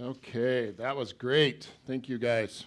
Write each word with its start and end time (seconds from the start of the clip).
Okay, 0.00 0.72
that 0.72 0.96
was 0.96 1.12
great. 1.12 1.68
Thank 1.86 2.08
you, 2.08 2.18
guys. 2.18 2.64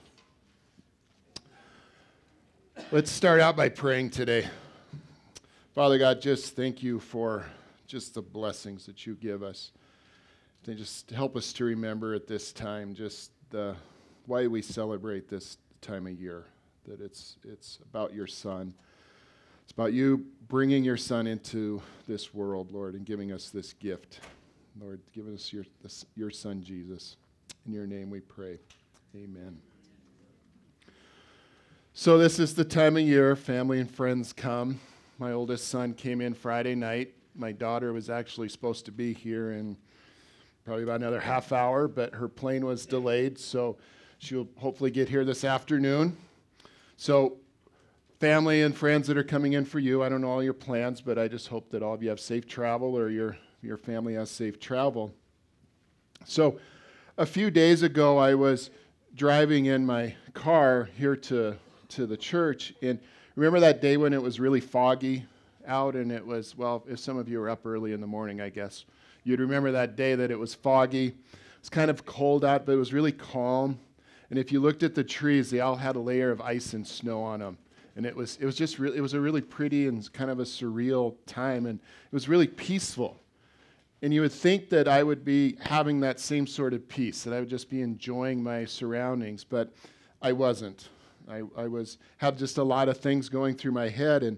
Let's 2.89 3.11
start 3.11 3.41
out 3.41 3.57
by 3.57 3.67
praying 3.67 4.11
today. 4.11 4.47
Father 5.75 5.97
God, 5.97 6.21
just 6.21 6.55
thank 6.55 6.81
you 6.81 7.01
for 7.01 7.45
just 7.85 8.13
the 8.13 8.21
blessings 8.21 8.85
that 8.85 9.05
you 9.05 9.15
give 9.15 9.43
us. 9.43 9.71
They 10.63 10.73
just 10.73 11.09
help 11.09 11.35
us 11.35 11.51
to 11.53 11.65
remember 11.65 12.13
at 12.13 12.27
this 12.27 12.53
time 12.53 12.95
just 12.95 13.31
the, 13.49 13.75
why 14.25 14.47
we 14.47 14.61
celebrate 14.61 15.27
this 15.27 15.57
time 15.81 16.07
of 16.07 16.13
year. 16.13 16.45
That 16.87 17.01
it's 17.01 17.35
it's 17.43 17.79
about 17.91 18.13
your 18.13 18.27
Son. 18.27 18.73
It's 19.63 19.73
about 19.73 19.91
you 19.91 20.25
bringing 20.47 20.85
your 20.85 20.95
Son 20.95 21.27
into 21.27 21.81
this 22.07 22.33
world, 22.33 22.71
Lord, 22.71 22.93
and 22.93 23.05
giving 23.05 23.33
us 23.33 23.49
this 23.49 23.73
gift. 23.73 24.21
Lord, 24.79 25.01
give 25.13 25.27
us 25.27 25.51
your, 25.51 25.65
your 26.15 26.29
Son, 26.29 26.61
Jesus. 26.61 27.17
In 27.65 27.73
your 27.73 27.87
name 27.87 28.09
we 28.09 28.19
pray. 28.19 28.59
Amen. 29.15 29.57
So, 31.93 32.17
this 32.17 32.37
is 32.37 32.53
the 32.53 32.63
time 32.63 32.95
of 32.95 33.03
year 33.03 33.35
family 33.35 33.79
and 33.79 33.89
friends 33.89 34.33
come. 34.33 34.79
My 35.17 35.31
oldest 35.31 35.69
son 35.69 35.95
came 35.95 36.21
in 36.21 36.35
Friday 36.35 36.75
night. 36.75 37.15
My 37.33 37.51
daughter 37.51 37.91
was 37.91 38.09
actually 38.09 38.49
supposed 38.49 38.85
to 38.85 38.91
be 38.91 39.13
here 39.13 39.51
in 39.51 39.77
probably 40.63 40.83
about 40.83 40.97
another 40.97 41.19
half 41.19 41.51
hour, 41.51 41.87
but 41.87 42.13
her 42.13 42.27
plane 42.27 42.63
was 42.63 42.85
delayed, 42.85 43.39
so 43.39 43.77
she'll 44.19 44.47
hopefully 44.57 44.91
get 44.91 45.09
here 45.09 45.25
this 45.25 45.43
afternoon. 45.43 46.15
So, 46.97 47.37
family 48.19 48.61
and 48.61 48.77
friends 48.77 49.07
that 49.07 49.17
are 49.17 49.23
coming 49.23 49.53
in 49.53 49.65
for 49.65 49.79
you, 49.79 50.03
I 50.03 50.09
don't 50.09 50.21
know 50.21 50.29
all 50.29 50.43
your 50.43 50.53
plans, 50.53 51.01
but 51.01 51.17
I 51.17 51.27
just 51.27 51.47
hope 51.47 51.71
that 51.71 51.81
all 51.81 51.95
of 51.95 52.03
you 52.03 52.09
have 52.09 52.19
safe 52.19 52.47
travel 52.47 52.95
or 52.95 53.09
your, 53.09 53.37
your 53.61 53.77
family 53.77 54.13
has 54.13 54.29
safe 54.29 54.59
travel. 54.59 55.13
So, 56.25 56.59
a 57.17 57.25
few 57.25 57.49
days 57.49 57.81
ago, 57.81 58.17
I 58.17 58.35
was 58.35 58.69
driving 59.15 59.65
in 59.65 59.85
my 59.85 60.15
car 60.33 60.89
here 60.95 61.15
to, 61.15 61.55
to 61.89 62.05
the 62.05 62.17
church, 62.17 62.73
and 62.81 62.99
remember 63.35 63.59
that 63.61 63.81
day 63.81 63.97
when 63.97 64.13
it 64.13 64.21
was 64.21 64.39
really 64.39 64.59
foggy 64.59 65.25
out, 65.65 65.95
and 65.95 66.11
it 66.11 66.25
was, 66.25 66.55
well, 66.55 66.83
if 66.87 66.99
some 66.99 67.17
of 67.17 67.27
you 67.27 67.39
were 67.39 67.49
up 67.49 67.65
early 67.65 67.93
in 67.93 68.01
the 68.01 68.07
morning, 68.07 68.39
I 68.39 68.49
guess, 68.49 68.85
you'd 69.23 69.39
remember 69.39 69.71
that 69.71 69.95
day 69.95 70.15
that 70.15 70.29
it 70.29 70.37
was 70.37 70.53
foggy. 70.53 71.07
It 71.07 71.15
was 71.59 71.69
kind 71.69 71.89
of 71.89 72.05
cold 72.05 72.45
out, 72.45 72.65
but 72.65 72.73
it 72.73 72.77
was 72.77 72.93
really 72.93 73.11
calm. 73.11 73.79
And 74.29 74.37
if 74.37 74.51
you 74.51 74.59
looked 74.59 74.83
at 74.83 74.93
the 74.93 75.03
trees, 75.03 75.49
they 75.49 75.59
all 75.59 75.75
had 75.75 75.95
a 75.95 75.99
layer 75.99 76.31
of 76.31 76.41
ice 76.41 76.73
and 76.73 76.85
snow 76.85 77.21
on 77.23 77.39
them. 77.39 77.57
And 77.95 78.05
it 78.05 78.15
was, 78.15 78.37
it 78.39 78.45
was 78.45 78.55
just 78.55 78.77
really, 78.77 78.97
it 78.97 79.01
was 79.01 79.15
a 79.15 79.19
really 79.19 79.41
pretty 79.41 79.87
and 79.87 80.11
kind 80.13 80.29
of 80.29 80.39
a 80.39 80.43
surreal 80.43 81.15
time, 81.25 81.65
and 81.65 81.79
it 81.79 82.13
was 82.13 82.29
really 82.29 82.47
peaceful. 82.47 83.19
And 84.01 84.13
you 84.13 84.21
would 84.21 84.31
think 84.31 84.69
that 84.69 84.87
I 84.87 85.01
would 85.01 85.25
be 85.25 85.57
having 85.59 85.99
that 86.01 86.19
same 86.19 86.45
sort 86.45 86.73
of 86.73 86.87
peace, 86.87 87.23
that 87.23 87.33
I 87.33 87.39
would 87.39 87.49
just 87.49 87.69
be 87.69 87.81
enjoying 87.81 88.43
my 88.43 88.65
surroundings, 88.65 89.43
but 89.43 89.73
I 90.21 90.33
wasn't. 90.33 90.89
I, 91.29 91.41
I 91.57 91.67
was 91.67 91.97
had 92.17 92.37
just 92.37 92.57
a 92.57 92.63
lot 92.63 92.89
of 92.89 92.97
things 92.97 93.27
going 93.27 93.55
through 93.55 93.71
my 93.71 93.89
head 93.89 94.23
and 94.23 94.37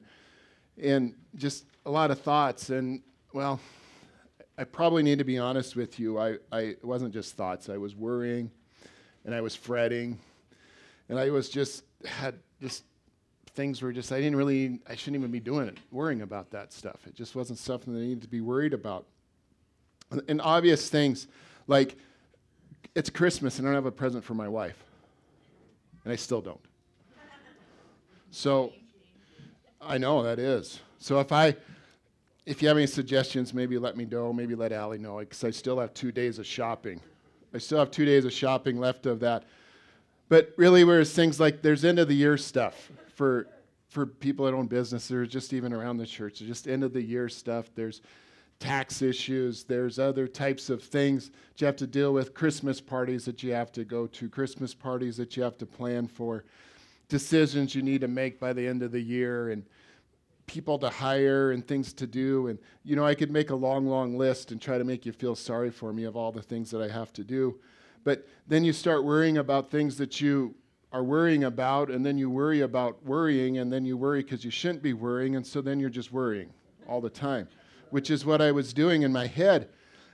and 0.81 1.13
just 1.35 1.65
a 1.85 1.91
lot 1.91 2.09
of 2.09 2.19
thoughts. 2.21 2.69
And 2.69 3.01
well, 3.33 3.59
I 4.57 4.63
probably 4.63 5.03
need 5.03 5.19
to 5.19 5.25
be 5.25 5.37
honest 5.37 5.75
with 5.75 5.99
you. 5.99 6.17
I, 6.17 6.37
I 6.51 6.59
it 6.61 6.85
wasn't 6.85 7.13
just 7.13 7.35
thoughts. 7.35 7.69
I 7.69 7.77
was 7.77 7.95
worrying 7.95 8.49
and 9.25 9.35
I 9.35 9.41
was 9.41 9.55
fretting 9.55 10.17
and 11.09 11.19
I 11.19 11.29
was 11.29 11.49
just 11.49 11.83
had 12.05 12.35
just 12.61 12.83
things 13.55 13.81
were 13.81 13.91
just 13.91 14.11
I 14.11 14.19
didn't 14.19 14.37
really 14.37 14.79
I 14.87 14.95
shouldn't 14.95 15.17
even 15.17 15.31
be 15.31 15.39
doing 15.39 15.67
it, 15.67 15.77
worrying 15.91 16.21
about 16.21 16.49
that 16.51 16.73
stuff. 16.73 17.05
It 17.05 17.13
just 17.13 17.35
wasn't 17.35 17.59
something 17.59 17.93
that 17.93 17.99
I 17.99 18.03
needed 18.03 18.21
to 18.23 18.29
be 18.29 18.41
worried 18.41 18.73
about 18.73 19.05
and 20.27 20.41
obvious 20.41 20.89
things 20.89 21.27
like 21.67 21.97
it's 22.95 23.09
Christmas 23.09 23.59
and 23.59 23.67
I 23.67 23.71
don't 23.71 23.75
have 23.75 23.85
a 23.85 23.91
present 23.91 24.23
for 24.23 24.33
my 24.33 24.47
wife. 24.47 24.83
And 26.03 26.13
I 26.13 26.15
still 26.15 26.41
don't. 26.41 26.59
So 28.31 28.73
I 29.81 29.97
know 29.97 30.23
that 30.23 30.39
is. 30.39 30.79
So 30.99 31.19
if 31.19 31.31
I 31.31 31.55
if 32.45 32.61
you 32.61 32.67
have 32.67 32.77
any 32.77 32.87
suggestions, 32.87 33.53
maybe 33.53 33.77
let 33.77 33.95
me 33.95 34.05
know, 34.05 34.33
maybe 34.33 34.55
let 34.55 34.71
Allie 34.71 34.97
know, 34.97 35.19
because 35.19 35.43
I 35.43 35.51
still 35.51 35.79
have 35.79 35.93
two 35.93 36.11
days 36.11 36.39
of 36.39 36.47
shopping. 36.47 36.99
I 37.53 37.59
still 37.59 37.77
have 37.77 37.91
two 37.91 38.05
days 38.05 38.25
of 38.25 38.33
shopping 38.33 38.79
left 38.79 39.05
of 39.05 39.19
that. 39.19 39.43
But 40.29 40.53
really, 40.57 40.83
whereas 40.83 41.13
things 41.13 41.39
like 41.39 41.61
there's 41.61 41.85
end 41.85 41.99
of 41.99 42.07
the 42.07 42.15
year 42.15 42.37
stuff 42.37 42.91
for 43.15 43.47
for 43.89 44.05
people 44.05 44.45
that 44.45 44.53
own 44.53 44.67
businesses, 44.67 45.11
or 45.11 45.25
just 45.25 45.53
even 45.53 45.73
around 45.73 45.97
the 45.97 46.05
church, 46.05 46.39
just 46.39 46.67
end 46.67 46.83
of 46.83 46.93
the 46.93 47.01
year 47.01 47.29
stuff. 47.29 47.69
There's 47.75 48.01
tax 48.59 49.01
issues. 49.01 49.63
There's 49.63 49.99
other 49.99 50.27
types 50.27 50.69
of 50.69 50.83
things 50.83 51.29
that 51.29 51.61
you 51.61 51.65
have 51.65 51.77
to 51.77 51.87
deal 51.87 52.13
with, 52.13 52.33
Christmas 52.33 52.81
parties 52.81 53.25
that 53.25 53.41
you 53.41 53.53
have 53.53 53.71
to 53.73 53.85
go 53.85 54.05
to, 54.07 54.29
Christmas 54.29 54.73
parties 54.73 55.17
that 55.17 55.35
you 55.37 55.43
have 55.43 55.57
to 55.59 55.65
plan 55.65 56.07
for, 56.07 56.43
decisions 57.07 57.73
you 57.73 57.81
need 57.81 58.01
to 58.01 58.07
make 58.07 58.39
by 58.39 58.53
the 58.53 58.67
end 58.67 58.83
of 58.83 58.91
the 58.91 59.01
year, 59.01 59.49
and 59.49 59.63
people 60.45 60.77
to 60.79 60.89
hire 60.89 61.51
and 61.51 61.65
things 61.67 61.93
to 61.93 62.07
do. 62.07 62.47
And, 62.47 62.59
you 62.83 62.95
know, 62.95 63.05
I 63.05 63.15
could 63.15 63.31
make 63.31 63.49
a 63.49 63.55
long, 63.55 63.87
long 63.87 64.17
list 64.17 64.51
and 64.51 64.61
try 64.61 64.77
to 64.77 64.83
make 64.83 65.05
you 65.05 65.13
feel 65.13 65.35
sorry 65.35 65.71
for 65.71 65.93
me 65.93 66.03
of 66.03 66.17
all 66.17 66.31
the 66.31 66.41
things 66.41 66.69
that 66.71 66.81
I 66.81 66.89
have 66.89 67.13
to 67.13 67.23
do. 67.23 67.59
But 68.03 68.27
then 68.47 68.63
you 68.63 68.73
start 68.73 69.03
worrying 69.03 69.37
about 69.37 69.69
things 69.69 69.97
that 69.97 70.19
you 70.19 70.55
are 70.91 71.03
worrying 71.03 71.43
about, 71.43 71.91
and 71.91 72.03
then 72.03 72.17
you 72.17 72.29
worry 72.29 72.61
about 72.61 73.05
worrying, 73.05 73.59
and 73.59 73.71
then 73.71 73.85
you 73.85 73.95
worry 73.95 74.23
because 74.23 74.43
you 74.43 74.49
shouldn't 74.49 74.81
be 74.81 74.93
worrying, 74.93 75.35
and 75.35 75.45
so 75.45 75.61
then 75.61 75.79
you're 75.79 75.89
just 75.89 76.11
worrying 76.11 76.49
all 76.87 76.99
the 76.99 77.09
time 77.09 77.47
which 77.91 78.09
is 78.09 78.25
what 78.25 78.41
I 78.41 78.51
was 78.51 78.73
doing 78.73 79.03
in 79.03 79.11
my 79.11 79.27
head. 79.27 79.69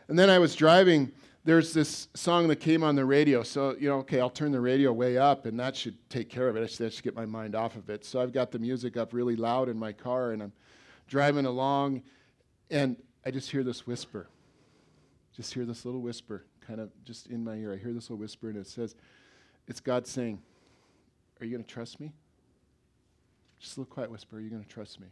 And 0.08 0.18
then 0.18 0.30
I 0.30 0.40
was 0.40 0.56
driving. 0.56 1.12
There's 1.44 1.74
this 1.74 2.08
song 2.14 2.48
that 2.48 2.58
came 2.58 2.84
on 2.84 2.96
the 2.96 3.06
radio. 3.06 3.44
So, 3.44 3.76
you 3.80 3.88
know, 3.88 3.98
okay, 4.00 4.20
I'll 4.20 4.30
turn 4.30 4.52
the 4.52 4.60
radio 4.60 4.92
way 4.92 5.18
up, 5.18 5.46
and 5.46 5.60
that 5.60 5.76
should 5.76 5.98
take 6.10 6.30
care 6.30 6.48
of 6.48 6.56
it. 6.56 6.64
I 6.64 6.68
should, 6.68 6.86
I 6.86 6.90
should 6.90 7.04
get 7.04 7.16
my 7.16 7.26
mind 7.26 7.56
off 7.56 7.76
of 7.76 7.90
it. 7.90 8.06
So 8.06 8.22
I've 8.22 8.34
got 8.34 8.52
the 8.52 8.60
music 8.60 8.98
up 8.98 9.14
really 9.14 9.36
loud 9.36 9.70
in 9.70 9.78
my 9.78 9.92
car, 9.92 10.32
and 10.32 10.42
I'm 10.42 10.54
driving 11.08 11.46
along, 11.46 12.02
and 12.70 12.98
I 13.26 13.32
just 13.32 13.52
hear 13.52 13.64
this 13.64 13.86
whisper. 13.86 14.28
Just 15.36 15.54
hear 15.54 15.66
this 15.66 15.86
little 15.86 16.02
whisper, 16.02 16.46
kind 16.66 16.80
of 16.80 16.90
just 17.04 17.28
in 17.28 17.44
my 17.44 17.56
ear. 17.56 17.74
I 17.74 17.78
hear 17.78 17.94
this 17.94 18.10
little 18.10 18.18
whisper, 18.18 18.50
and 18.50 18.58
it 18.58 18.68
says, 18.68 18.96
It's 19.68 19.80
God 19.80 20.08
saying, 20.08 20.42
Are 21.42 21.46
you 21.46 21.52
going 21.52 21.64
to 21.64 21.70
trust 21.72 22.00
me? 22.00 22.14
Just 23.60 23.78
a 23.78 23.82
little 23.82 23.94
quiet 23.94 24.10
whisper, 24.10 24.38
Are 24.38 24.40
you 24.40 24.50
going 24.50 24.64
to 24.64 24.70
trust 24.70 25.00
me? 25.00 25.08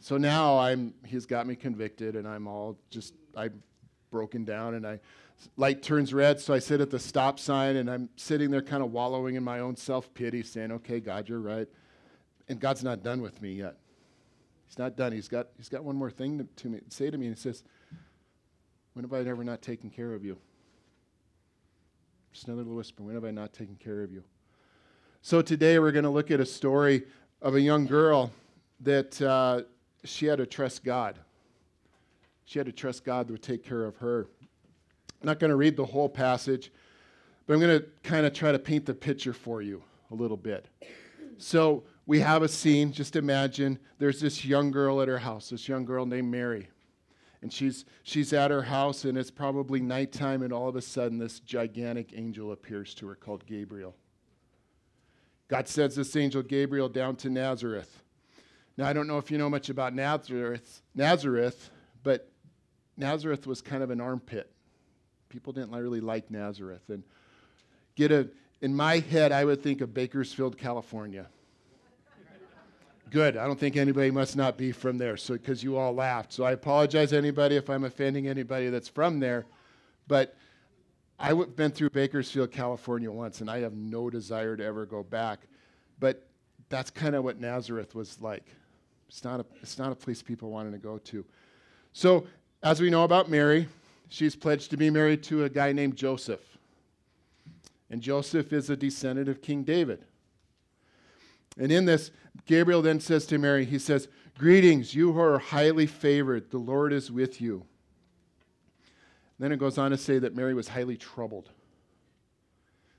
So 0.00 0.16
now 0.16 0.58
I'm, 0.58 0.94
he's 1.04 1.26
got 1.26 1.46
me 1.46 1.56
convicted, 1.56 2.16
and 2.16 2.26
I'm 2.26 2.46
all 2.46 2.78
just, 2.90 3.14
I'm 3.36 3.62
broken 4.10 4.44
down, 4.44 4.74
and 4.74 4.86
I, 4.86 5.00
light 5.56 5.82
turns 5.82 6.14
red, 6.14 6.40
so 6.40 6.54
I 6.54 6.58
sit 6.58 6.80
at 6.80 6.90
the 6.90 6.98
stop 6.98 7.38
sign, 7.38 7.76
and 7.76 7.90
I'm 7.90 8.08
sitting 8.16 8.50
there 8.50 8.62
kind 8.62 8.82
of 8.82 8.92
wallowing 8.92 9.34
in 9.34 9.42
my 9.42 9.60
own 9.60 9.76
self 9.76 10.12
pity, 10.14 10.42
saying, 10.42 10.72
okay, 10.72 11.00
God, 11.00 11.28
you're 11.28 11.40
right. 11.40 11.68
And 12.48 12.60
God's 12.60 12.84
not 12.84 13.02
done 13.02 13.20
with 13.20 13.42
me 13.42 13.52
yet. 13.54 13.76
He's 14.66 14.78
not 14.78 14.96
done. 14.96 15.12
He's 15.12 15.28
got, 15.28 15.48
he's 15.56 15.68
got 15.68 15.82
one 15.82 15.96
more 15.96 16.10
thing 16.10 16.38
to, 16.38 16.44
to 16.62 16.68
me, 16.68 16.80
say 16.88 17.10
to 17.10 17.18
me, 17.18 17.26
and 17.26 17.34
he 17.34 17.40
says, 17.40 17.64
when 18.92 19.04
have 19.04 19.12
I 19.12 19.28
ever 19.28 19.44
not 19.44 19.62
taken 19.62 19.90
care 19.90 20.14
of 20.14 20.24
you? 20.24 20.38
Just 22.32 22.46
another 22.46 22.62
little 22.62 22.76
whisper, 22.76 23.02
when 23.02 23.14
have 23.14 23.24
I 23.24 23.30
not 23.30 23.52
taken 23.52 23.76
care 23.76 24.02
of 24.02 24.12
you? 24.12 24.22
So 25.22 25.42
today 25.42 25.78
we're 25.78 25.92
going 25.92 26.04
to 26.04 26.10
look 26.10 26.30
at 26.30 26.40
a 26.40 26.46
story 26.46 27.04
of 27.42 27.54
a 27.54 27.60
young 27.60 27.86
girl 27.86 28.30
that 28.80 29.20
uh, 29.20 29.62
she 30.04 30.26
had 30.26 30.38
to 30.38 30.46
trust 30.46 30.84
God. 30.84 31.18
She 32.44 32.58
had 32.58 32.66
to 32.66 32.72
trust 32.72 33.04
God 33.04 33.30
would 33.30 33.42
take 33.42 33.64
care 33.64 33.84
of 33.84 33.96
her. 33.96 34.26
I'm 35.20 35.26
not 35.26 35.38
going 35.40 35.50
to 35.50 35.56
read 35.56 35.76
the 35.76 35.84
whole 35.84 36.08
passage, 36.08 36.70
but 37.46 37.54
I'm 37.54 37.60
going 37.60 37.78
to 37.78 37.86
kind 38.02 38.24
of 38.24 38.32
try 38.32 38.52
to 38.52 38.58
paint 38.58 38.86
the 38.86 38.94
picture 38.94 39.32
for 39.32 39.60
you 39.60 39.82
a 40.10 40.14
little 40.14 40.36
bit. 40.36 40.66
So 41.38 41.84
we 42.06 42.20
have 42.20 42.42
a 42.42 42.48
scene. 42.48 42.92
Just 42.92 43.16
imagine 43.16 43.78
there's 43.98 44.20
this 44.20 44.44
young 44.44 44.70
girl 44.70 45.02
at 45.02 45.08
her 45.08 45.18
house, 45.18 45.50
this 45.50 45.68
young 45.68 45.84
girl 45.84 46.06
named 46.06 46.30
Mary. 46.30 46.68
And 47.42 47.52
she's, 47.52 47.84
she's 48.02 48.32
at 48.32 48.50
her 48.50 48.62
house, 48.62 49.04
and 49.04 49.16
it's 49.16 49.30
probably 49.30 49.80
nighttime, 49.80 50.42
and 50.42 50.52
all 50.52 50.68
of 50.68 50.74
a 50.74 50.82
sudden, 50.82 51.18
this 51.18 51.38
gigantic 51.38 52.12
angel 52.16 52.50
appears 52.50 52.94
to 52.94 53.06
her 53.06 53.14
called 53.14 53.46
Gabriel. 53.46 53.94
God 55.46 55.68
sends 55.68 55.94
this 55.94 56.16
angel 56.16 56.42
Gabriel 56.42 56.88
down 56.88 57.14
to 57.16 57.30
Nazareth 57.30 58.02
now, 58.78 58.86
I 58.86 58.92
don't 58.92 59.08
know 59.08 59.18
if 59.18 59.28
you 59.28 59.38
know 59.38 59.50
much 59.50 59.70
about 59.70 59.92
Nazareth, 59.92 60.82
Nazareth, 60.94 61.70
but 62.04 62.30
Nazareth 62.96 63.44
was 63.44 63.60
kind 63.60 63.82
of 63.82 63.90
an 63.90 64.00
armpit. 64.00 64.52
People 65.28 65.52
didn't 65.52 65.72
really 65.72 66.00
like 66.00 66.30
Nazareth. 66.30 66.88
And 66.88 67.02
get 67.96 68.12
a, 68.12 68.28
in 68.60 68.72
my 68.76 69.00
head, 69.00 69.32
I 69.32 69.44
would 69.44 69.64
think 69.64 69.80
of 69.80 69.92
Bakersfield, 69.92 70.56
California. 70.56 71.26
Good. 73.10 73.36
I 73.36 73.46
don't 73.48 73.58
think 73.58 73.76
anybody 73.76 74.12
must 74.12 74.36
not 74.36 74.56
be 74.56 74.70
from 74.70 74.96
there, 74.96 75.16
so 75.16 75.34
because 75.34 75.64
you 75.64 75.76
all 75.76 75.92
laughed. 75.92 76.32
So 76.32 76.44
I 76.44 76.52
apologize 76.52 77.12
anybody 77.12 77.56
if 77.56 77.68
I'm 77.68 77.82
offending 77.82 78.28
anybody 78.28 78.68
that's 78.68 78.88
from 78.88 79.18
there, 79.18 79.44
but 80.06 80.36
I've 81.18 81.56
been 81.56 81.72
through 81.72 81.90
Bakersfield, 81.90 82.52
California 82.52 83.10
once, 83.10 83.40
and 83.40 83.50
I 83.50 83.58
have 83.60 83.72
no 83.74 84.08
desire 84.08 84.56
to 84.56 84.64
ever 84.64 84.86
go 84.86 85.02
back. 85.02 85.48
But 85.98 86.28
that's 86.68 86.90
kind 86.90 87.16
of 87.16 87.24
what 87.24 87.40
Nazareth 87.40 87.96
was 87.96 88.20
like. 88.20 88.44
It's 89.08 89.24
not 89.24 89.40
a, 89.40 89.46
it's 89.62 89.78
not 89.78 89.92
a 89.92 89.94
place 89.94 90.22
people 90.22 90.50
wanted 90.50 90.72
to 90.72 90.78
go 90.78 90.98
to. 90.98 91.24
So, 91.92 92.26
as 92.62 92.80
we 92.80 92.90
know 92.90 93.04
about 93.04 93.30
Mary, 93.30 93.68
she's 94.08 94.36
pledged 94.36 94.70
to 94.70 94.76
be 94.76 94.90
married 94.90 95.22
to 95.24 95.44
a 95.44 95.48
guy 95.48 95.72
named 95.72 95.96
Joseph. 95.96 96.58
And 97.90 98.02
Joseph 98.02 98.52
is 98.52 98.68
a 98.68 98.76
descendant 98.76 99.28
of 99.28 99.40
King 99.40 99.62
David. 99.62 100.04
And 101.56 101.72
in 101.72 101.86
this, 101.86 102.10
Gabriel 102.46 102.82
then 102.82 103.00
says 103.00 103.26
to 103.26 103.38
Mary, 103.38 103.64
he 103.64 103.78
says, 103.78 104.08
Greetings, 104.36 104.94
you 104.94 105.12
who 105.12 105.20
are 105.20 105.38
highly 105.38 105.86
favored, 105.86 106.50
the 106.50 106.58
Lord 106.58 106.92
is 106.92 107.10
with 107.10 107.40
you. 107.40 107.64
Then 109.38 109.52
it 109.52 109.58
goes 109.58 109.78
on 109.78 109.90
to 109.90 109.96
say 109.96 110.18
that 110.18 110.34
Mary 110.34 110.54
was 110.54 110.68
highly 110.68 110.96
troubled. 110.96 111.50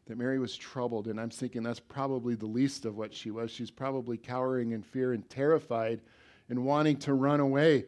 That 0.10 0.18
Mary 0.18 0.40
was 0.40 0.58
troubled, 0.58 1.08
and 1.08 1.20
I'm 1.20 1.30
thinking 1.30 1.62
that's 1.62 1.80
probably 1.80 2.34
the 2.34 2.48
least 2.48 2.86
of 2.86 2.98
what 2.98 3.14
she 3.14 3.30
was. 3.30 3.52
She's 3.52 3.70
probably 3.70 4.18
cowering 4.18 4.72
in 4.72 4.82
fear 4.82 5.14
and 5.14 5.30
terrified 5.30 6.02
and 6.50 6.66
wanting 6.66 6.98
to 7.02 7.14
run 7.14 7.40
away. 7.40 7.86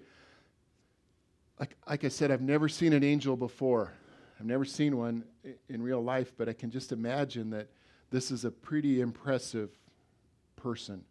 Like, 1.60 1.76
like 1.90 2.04
I 2.04 2.10
said, 2.10 2.30
I've 2.30 2.44
never 2.44 2.70
seen 2.70 2.94
an 2.94 3.04
angel 3.04 3.36
before. 3.36 3.92
I've 4.40 4.46
never 4.46 4.66
seen 4.66 4.98
one 4.98 5.24
in 5.68 5.82
real 5.82 6.04
life, 6.04 6.32
but 6.38 6.48
I 6.48 6.54
can 6.54 6.70
just 6.70 6.92
imagine 6.92 7.50
that 7.50 7.70
this 8.12 8.30
is 8.30 8.46
a 8.46 8.52
pretty 8.52 9.02
impressive 9.02 9.72
person, 10.56 11.04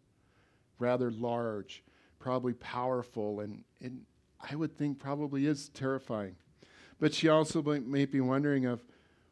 rather 0.79 1.11
large, 1.11 1.83
probably 2.21 2.53
powerful, 2.53 3.41
and, 3.41 3.65
and 3.81 4.03
I 4.49 4.55
would 4.55 4.79
think 4.79 5.01
probably 5.01 5.47
is 5.47 5.71
terrifying. 5.71 6.37
But 7.01 7.15
she 7.15 7.29
also 7.29 7.63
may 7.63 8.05
be 8.05 8.21
wondering 8.21 8.65
of, 8.67 8.85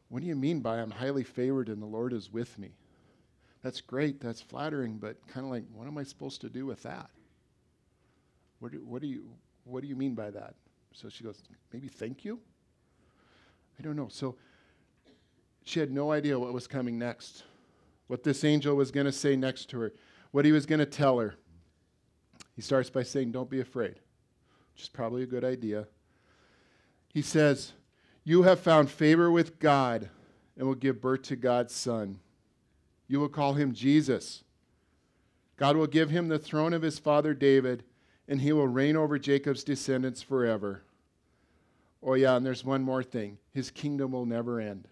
what 0.08 0.20
do 0.22 0.26
you 0.26 0.36
mean 0.36 0.60
by 0.60 0.78
I'm 0.78 0.90
highly 0.90 1.24
favored 1.24 1.68
and 1.68 1.82
the 1.82 1.86
Lord 1.86 2.12
is 2.12 2.32
with 2.32 2.58
me? 2.58 2.70
That's 3.62 3.80
great, 3.80 4.20
that's 4.20 4.40
flattering, 4.40 4.98
but 4.98 5.26
kind 5.28 5.44
of 5.44 5.52
like, 5.52 5.64
what 5.72 5.86
am 5.86 5.98
I 5.98 6.04
supposed 6.04 6.40
to 6.42 6.48
do 6.48 6.64
with 6.64 6.82
that? 6.84 7.10
What 8.60 8.72
do, 8.72 8.78
what 8.84 9.02
do 9.02 9.08
you 9.08 9.30
what 9.64 9.82
do 9.82 9.88
you 9.88 9.96
mean 9.96 10.14
by 10.14 10.30
that? 10.30 10.54
So 10.94 11.08
she 11.08 11.22
goes, 11.22 11.42
maybe 11.72 11.88
thank 11.88 12.24
you? 12.24 12.40
I 13.78 13.82
don't 13.82 13.96
know. 13.96 14.08
So 14.10 14.36
she 15.62 15.78
had 15.78 15.90
no 15.90 16.10
idea 16.10 16.38
what 16.38 16.52
was 16.54 16.66
coming 16.66 16.98
next, 16.98 17.44
what 18.06 18.22
this 18.22 18.44
angel 18.44 18.74
was 18.74 18.90
going 18.90 19.04
to 19.04 19.12
say 19.12 19.36
next 19.36 19.66
to 19.70 19.80
her, 19.80 19.92
what 20.30 20.46
he 20.46 20.52
was 20.52 20.64
going 20.64 20.78
to 20.78 20.86
tell 20.86 21.18
her. 21.18 21.34
He 22.56 22.62
starts 22.62 22.88
by 22.88 23.02
saying, 23.02 23.32
Don't 23.32 23.50
be 23.50 23.60
afraid, 23.60 24.00
which 24.72 24.82
is 24.82 24.88
probably 24.88 25.22
a 25.22 25.26
good 25.26 25.44
idea. 25.44 25.86
He 27.12 27.22
says, 27.22 27.72
You 28.28 28.42
have 28.42 28.60
found 28.60 28.90
favor 28.90 29.30
with 29.30 29.58
God 29.58 30.10
and 30.54 30.66
will 30.66 30.74
give 30.74 31.00
birth 31.00 31.22
to 31.22 31.34
God's 31.34 31.74
Son. 31.74 32.18
You 33.06 33.20
will 33.20 33.30
call 33.30 33.54
him 33.54 33.72
Jesus. 33.72 34.44
God 35.56 35.78
will 35.78 35.86
give 35.86 36.10
him 36.10 36.28
the 36.28 36.38
throne 36.38 36.74
of 36.74 36.82
his 36.82 36.98
father 36.98 37.32
David 37.32 37.84
and 38.28 38.42
he 38.42 38.52
will 38.52 38.68
reign 38.68 38.96
over 38.96 39.18
Jacob's 39.18 39.64
descendants 39.64 40.20
forever. 40.20 40.82
Oh, 42.02 42.12
yeah, 42.12 42.36
and 42.36 42.44
there's 42.44 42.66
one 42.66 42.82
more 42.82 43.02
thing 43.02 43.38
his 43.54 43.70
kingdom 43.70 44.12
will 44.12 44.26
never 44.26 44.60
end. 44.60 44.86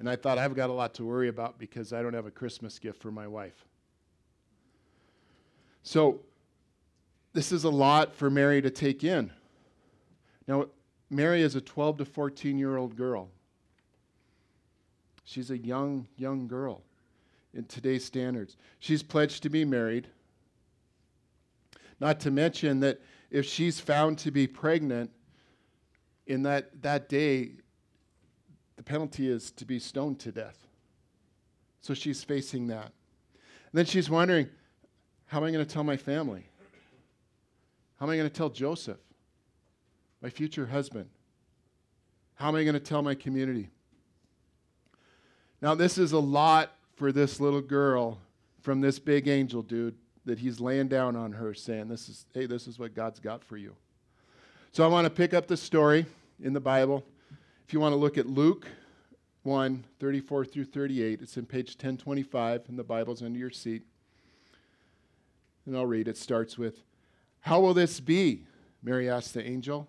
And 0.00 0.10
I 0.10 0.16
thought, 0.16 0.36
I've 0.36 0.56
got 0.56 0.68
a 0.68 0.72
lot 0.72 0.94
to 0.94 1.04
worry 1.04 1.28
about 1.28 1.60
because 1.60 1.92
I 1.92 2.02
don't 2.02 2.14
have 2.14 2.26
a 2.26 2.32
Christmas 2.32 2.80
gift 2.80 3.00
for 3.00 3.12
my 3.12 3.28
wife. 3.28 3.64
So, 5.84 6.22
this 7.34 7.52
is 7.52 7.62
a 7.62 7.70
lot 7.70 8.16
for 8.16 8.30
Mary 8.30 8.60
to 8.62 8.70
take 8.70 9.04
in. 9.04 9.30
Now, 10.46 10.66
Mary 11.10 11.42
is 11.42 11.54
a 11.54 11.60
12 11.60 11.98
to 11.98 12.04
14 12.04 12.58
year 12.58 12.76
old 12.76 12.96
girl. 12.96 13.28
She's 15.24 15.50
a 15.50 15.58
young, 15.58 16.06
young 16.16 16.46
girl 16.46 16.82
in 17.52 17.64
today's 17.64 18.04
standards. 18.04 18.56
She's 18.78 19.02
pledged 19.02 19.42
to 19.42 19.50
be 19.50 19.64
married. 19.64 20.08
Not 21.98 22.20
to 22.20 22.30
mention 22.30 22.80
that 22.80 23.00
if 23.30 23.44
she's 23.44 23.80
found 23.80 24.18
to 24.18 24.30
be 24.30 24.46
pregnant 24.46 25.10
in 26.26 26.42
that, 26.42 26.82
that 26.82 27.08
day, 27.08 27.52
the 28.76 28.82
penalty 28.82 29.28
is 29.28 29.50
to 29.52 29.64
be 29.64 29.78
stoned 29.78 30.20
to 30.20 30.32
death. 30.32 30.66
So 31.80 31.94
she's 31.94 32.22
facing 32.22 32.66
that. 32.68 32.92
And 33.32 33.72
then 33.72 33.84
she's 33.84 34.10
wondering, 34.10 34.48
how 35.26 35.38
am 35.38 35.44
I 35.44 35.50
going 35.50 35.64
to 35.64 35.72
tell 35.72 35.84
my 35.84 35.96
family? 35.96 36.48
How 37.98 38.06
am 38.06 38.10
I 38.10 38.16
going 38.16 38.28
to 38.28 38.34
tell 38.34 38.50
Joseph, 38.50 38.98
my 40.22 40.30
future 40.30 40.66
husband? 40.66 41.08
How 42.36 42.48
am 42.48 42.54
I 42.54 42.64
going 42.64 42.74
to 42.74 42.80
tell 42.80 43.02
my 43.02 43.14
community? 43.14 43.70
Now, 45.62 45.74
this 45.74 45.98
is 45.98 46.12
a 46.12 46.18
lot 46.18 46.72
for 46.96 47.12
this 47.12 47.40
little 47.40 47.62
girl 47.62 48.18
from 48.60 48.80
this 48.80 48.98
big 48.98 49.28
angel 49.28 49.62
dude 49.62 49.94
that 50.24 50.38
he's 50.38 50.60
laying 50.60 50.88
down 50.88 51.16
on 51.16 51.32
her, 51.32 51.54
saying, 51.54 51.88
This 51.88 52.08
is, 52.08 52.26
hey, 52.34 52.46
this 52.46 52.66
is 52.66 52.78
what 52.78 52.94
God's 52.94 53.20
got 53.20 53.42
for 53.42 53.56
you. 53.56 53.74
So 54.72 54.84
I 54.84 54.88
want 54.88 55.06
to 55.06 55.10
pick 55.10 55.32
up 55.32 55.46
the 55.46 55.56
story 55.56 56.04
in 56.42 56.52
the 56.52 56.60
Bible. 56.60 57.04
If 57.66 57.72
you 57.72 57.80
want 57.80 57.92
to 57.92 57.96
look 57.96 58.18
at 58.18 58.26
Luke 58.26 58.66
1 59.44 59.84
34 59.98 60.44
through 60.44 60.64
38, 60.64 61.22
it's 61.22 61.36
in 61.36 61.46
page 61.46 61.68
1025, 61.68 62.62
and 62.68 62.78
the 62.78 62.84
Bible's 62.84 63.22
under 63.22 63.38
your 63.38 63.50
seat. 63.50 63.82
And 65.64 65.76
I'll 65.76 65.86
read. 65.86 66.08
It 66.08 66.16
starts 66.16 66.58
with, 66.58 66.82
How 67.40 67.60
will 67.60 67.74
this 67.74 68.00
be? 68.00 68.44
Mary 68.82 69.08
asked 69.08 69.34
the 69.34 69.44
angel, 69.44 69.88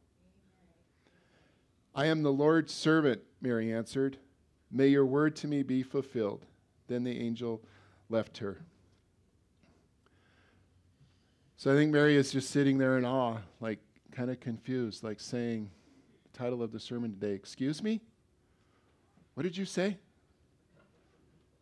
I 1.93 2.05
am 2.05 2.23
the 2.23 2.31
Lord's 2.31 2.73
servant, 2.73 3.21
Mary 3.41 3.73
answered. 3.73 4.17
May 4.71 4.87
your 4.87 5.05
word 5.05 5.35
to 5.37 5.47
me 5.47 5.63
be 5.63 5.83
fulfilled. 5.83 6.45
Then 6.87 7.03
the 7.03 7.19
angel 7.19 7.61
left 8.09 8.37
her. 8.37 8.61
So 11.57 11.71
I 11.71 11.75
think 11.75 11.91
Mary 11.91 12.15
is 12.15 12.31
just 12.31 12.49
sitting 12.49 12.77
there 12.77 12.97
in 12.97 13.05
awe, 13.05 13.37
like 13.59 13.79
kind 14.11 14.31
of 14.31 14.39
confused, 14.39 15.03
like 15.03 15.19
saying, 15.19 15.69
the 16.31 16.37
title 16.37 16.63
of 16.63 16.71
the 16.71 16.79
sermon 16.79 17.11
today, 17.11 17.33
Excuse 17.33 17.83
me? 17.83 18.01
What 19.33 19.43
did 19.43 19.55
you 19.55 19.65
say? 19.65 19.97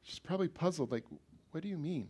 She's 0.03 0.20
probably 0.20 0.48
puzzled, 0.48 0.92
like, 0.92 1.03
What 1.51 1.63
do 1.63 1.70
you 1.70 1.77
mean? 1.77 2.08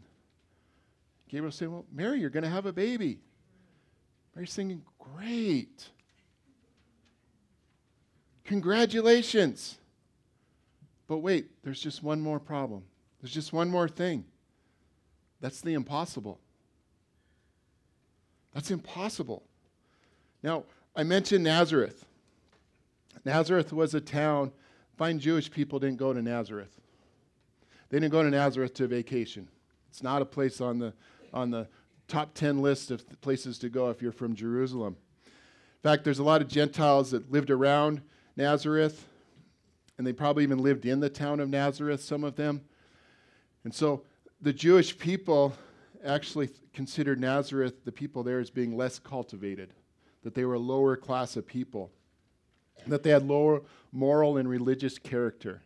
Gabriel 1.30 1.52
saying, 1.52 1.72
Well, 1.72 1.86
Mary, 1.92 2.20
you're 2.20 2.30
going 2.30 2.44
to 2.44 2.50
have 2.50 2.66
a 2.66 2.74
baby. 2.74 3.20
Mary's 4.36 4.54
thinking, 4.54 4.84
Great. 5.00 5.90
Congratulations. 8.50 9.78
But 11.08 11.20
wait, 11.20 11.64
there's 11.64 11.80
just 11.80 12.02
one 12.02 12.20
more 12.20 12.40
problem. 12.40 12.82
There's 13.22 13.32
just 13.32 13.54
one 13.54 13.70
more 13.70 13.88
thing. 13.88 14.26
That's 15.40 15.62
the 15.62 15.76
impossible. 15.76 16.40
That's 18.56 18.72
impossible. 18.72 19.44
Now, 20.42 20.64
I 20.96 21.04
mentioned 21.04 21.44
Nazareth. 21.44 22.08
Nazareth 23.24 23.72
was 23.72 23.94
a 23.94 24.02
town, 24.02 24.52
fine 24.98 25.20
Jewish 25.20 25.52
people 25.52 25.78
didn't 25.78 25.98
go 25.98 26.12
to 26.12 26.22
Nazareth. 26.24 26.76
They 27.90 28.00
didn't 28.00 28.12
go 28.12 28.24
to 28.24 28.32
Nazareth 28.32 28.74
to 28.76 28.88
vacation. 28.88 29.48
It's 29.92 30.02
not 30.02 30.24
a 30.24 30.26
place 30.26 30.60
on 30.60 30.80
the, 30.80 30.94
on 31.36 31.52
the 31.52 31.68
top 32.08 32.34
10 32.34 32.64
list 32.64 32.90
of 32.90 33.06
places 33.22 33.60
to 33.60 33.70
go 33.70 33.92
if 33.92 34.02
you're 34.02 34.12
from 34.12 34.34
Jerusalem. 34.34 34.98
In 35.28 35.84
fact, 35.84 36.04
there's 36.04 36.18
a 36.18 36.24
lot 36.24 36.42
of 36.42 36.48
Gentiles 36.48 37.12
that 37.12 37.32
lived 37.32 37.52
around 37.52 38.02
Nazareth, 38.40 39.06
and 39.98 40.08
they 40.08 40.14
probably 40.14 40.44
even 40.44 40.60
lived 40.60 40.86
in 40.86 41.02
the 41.02 41.10
town 41.10 41.42
of 41.42 41.50
Nazareth, 41.50 42.02
some 42.02 42.24
of 42.24 42.38
them. 42.38 42.62
And 43.66 43.76
so 43.76 44.04
the 44.40 44.54
Jewish 44.54 44.98
people 44.98 45.54
actually 46.06 46.50
considered 46.74 47.20
Nazareth, 47.20 47.84
the 47.84 47.92
people 47.92 48.24
there, 48.24 48.40
as 48.40 48.50
being 48.50 48.78
less 48.78 48.98
cultivated, 48.98 49.74
that 50.24 50.36
they 50.36 50.46
were 50.46 50.54
a 50.54 50.60
lower 50.60 50.96
class 50.96 51.36
of 51.36 51.46
people, 51.46 51.92
that 52.88 53.04
they 53.04 53.10
had 53.10 53.28
lower 53.28 53.62
moral 53.92 54.38
and 54.38 54.48
religious 54.48 54.98
character. 54.98 55.62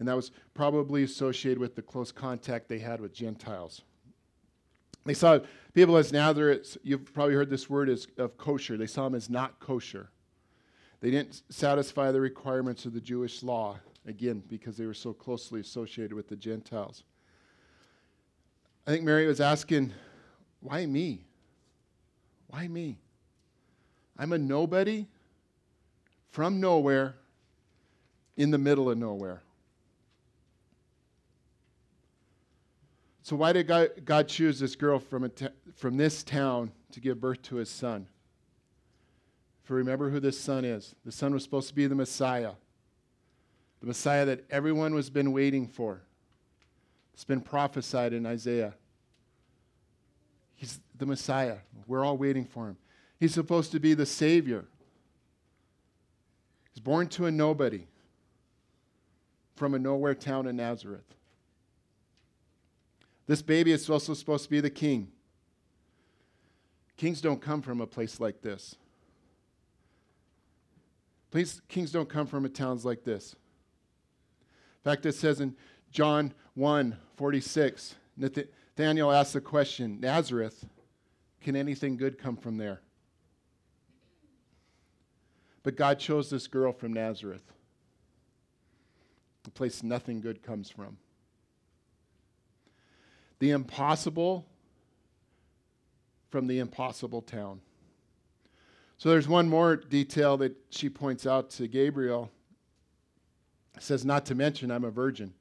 And 0.00 0.08
that 0.08 0.16
was 0.16 0.32
probably 0.54 1.04
associated 1.04 1.60
with 1.60 1.76
the 1.76 1.82
close 1.82 2.10
contact 2.10 2.68
they 2.68 2.80
had 2.80 3.00
with 3.00 3.14
Gentiles. 3.14 3.82
They 5.04 5.14
saw 5.14 5.38
people 5.72 5.96
as 5.96 6.12
Nazareth, 6.12 6.78
you've 6.82 7.14
probably 7.14 7.34
heard 7.34 7.48
this 7.48 7.70
word 7.70 7.88
as, 7.88 8.08
of 8.18 8.36
kosher. 8.36 8.76
They 8.76 8.88
saw 8.88 9.04
them 9.04 9.14
as 9.14 9.30
not 9.30 9.60
kosher. 9.60 10.10
They 11.00 11.10
didn't 11.10 11.42
satisfy 11.50 12.10
the 12.10 12.20
requirements 12.20 12.86
of 12.86 12.94
the 12.94 13.00
Jewish 13.00 13.42
law, 13.42 13.78
again, 14.06 14.42
because 14.48 14.76
they 14.76 14.86
were 14.86 14.94
so 14.94 15.12
closely 15.12 15.60
associated 15.60 16.14
with 16.14 16.28
the 16.28 16.36
Gentiles. 16.36 17.04
I 18.86 18.92
think 18.92 19.04
Mary 19.04 19.26
was 19.26 19.40
asking, 19.40 19.92
why 20.60 20.86
me? 20.86 21.24
Why 22.48 22.68
me? 22.68 22.98
I'm 24.18 24.32
a 24.32 24.38
nobody 24.38 25.06
from 26.30 26.60
nowhere 26.60 27.16
in 28.36 28.50
the 28.50 28.58
middle 28.58 28.90
of 28.90 28.98
nowhere. 28.98 29.42
So, 33.22 33.34
why 33.34 33.52
did 33.52 33.66
God, 33.66 33.90
God 34.04 34.28
choose 34.28 34.60
this 34.60 34.76
girl 34.76 35.00
from, 35.00 35.30
from 35.74 35.96
this 35.96 36.22
town 36.22 36.70
to 36.92 37.00
give 37.00 37.20
birth 37.20 37.42
to 37.42 37.56
his 37.56 37.68
son? 37.68 38.06
For 39.66 39.74
remember 39.74 40.10
who 40.10 40.20
this 40.20 40.38
son 40.40 40.64
is. 40.64 40.94
The 41.04 41.10
son 41.10 41.34
was 41.34 41.42
supposed 41.42 41.68
to 41.68 41.74
be 41.74 41.88
the 41.88 41.94
Messiah, 41.96 42.52
the 43.80 43.86
Messiah 43.86 44.24
that 44.24 44.44
everyone 44.48 44.94
was 44.94 45.10
been 45.10 45.32
waiting 45.32 45.66
for. 45.66 46.02
It's 47.12 47.24
been 47.24 47.40
prophesied 47.40 48.12
in 48.12 48.26
Isaiah. 48.26 48.74
He's 50.54 50.78
the 50.96 51.04
Messiah. 51.04 51.56
We're 51.88 52.04
all 52.04 52.16
waiting 52.16 52.44
for 52.44 52.68
him. 52.68 52.76
He's 53.18 53.34
supposed 53.34 53.72
to 53.72 53.80
be 53.80 53.94
the 53.94 54.06
Savior. 54.06 54.66
He's 56.72 56.80
born 56.80 57.08
to 57.08 57.26
a 57.26 57.30
nobody 57.32 57.88
from 59.56 59.74
a 59.74 59.80
nowhere 59.80 60.14
town 60.14 60.46
in 60.46 60.56
Nazareth. 60.56 61.16
This 63.26 63.42
baby 63.42 63.72
is 63.72 63.90
also 63.90 64.14
supposed 64.14 64.44
to 64.44 64.50
be 64.50 64.60
the 64.60 64.70
king. 64.70 65.08
Kings 66.96 67.20
don't 67.20 67.40
come 67.40 67.62
from 67.62 67.80
a 67.80 67.86
place 67.86 68.20
like 68.20 68.42
this. 68.42 68.76
Please, 71.30 71.60
kings 71.68 71.90
don't 71.90 72.08
come 72.08 72.26
from 72.26 72.48
towns 72.50 72.84
like 72.84 73.04
this. 73.04 73.34
In 74.84 74.90
fact, 74.90 75.06
it 75.06 75.14
says 75.14 75.40
in 75.40 75.56
John 75.90 76.32
1 76.54 76.96
46, 77.16 77.94
Nathaniel 78.16 79.12
asks 79.12 79.32
the 79.32 79.40
question 79.40 79.98
Nazareth, 80.00 80.64
can 81.40 81.56
anything 81.56 81.96
good 81.96 82.18
come 82.18 82.36
from 82.36 82.56
there? 82.56 82.80
But 85.62 85.76
God 85.76 85.98
chose 85.98 86.30
this 86.30 86.46
girl 86.46 86.72
from 86.72 86.92
Nazareth, 86.92 87.52
a 89.46 89.50
place 89.50 89.82
nothing 89.82 90.20
good 90.20 90.42
comes 90.42 90.70
from 90.70 90.98
the 93.38 93.50
impossible 93.50 94.46
from 96.30 96.46
the 96.46 96.58
impossible 96.58 97.22
town. 97.22 97.60
So 98.98 99.10
there's 99.10 99.28
one 99.28 99.48
more 99.48 99.76
detail 99.76 100.36
that 100.38 100.56
she 100.70 100.88
points 100.88 101.26
out 101.26 101.50
to 101.50 101.68
Gabriel. 101.68 102.30
It 103.76 103.82
says, 103.82 104.04
Not 104.04 104.26
to 104.26 104.34
mention, 104.34 104.70
I'm 104.70 104.84
a 104.84 104.90
virgin. 104.90 105.34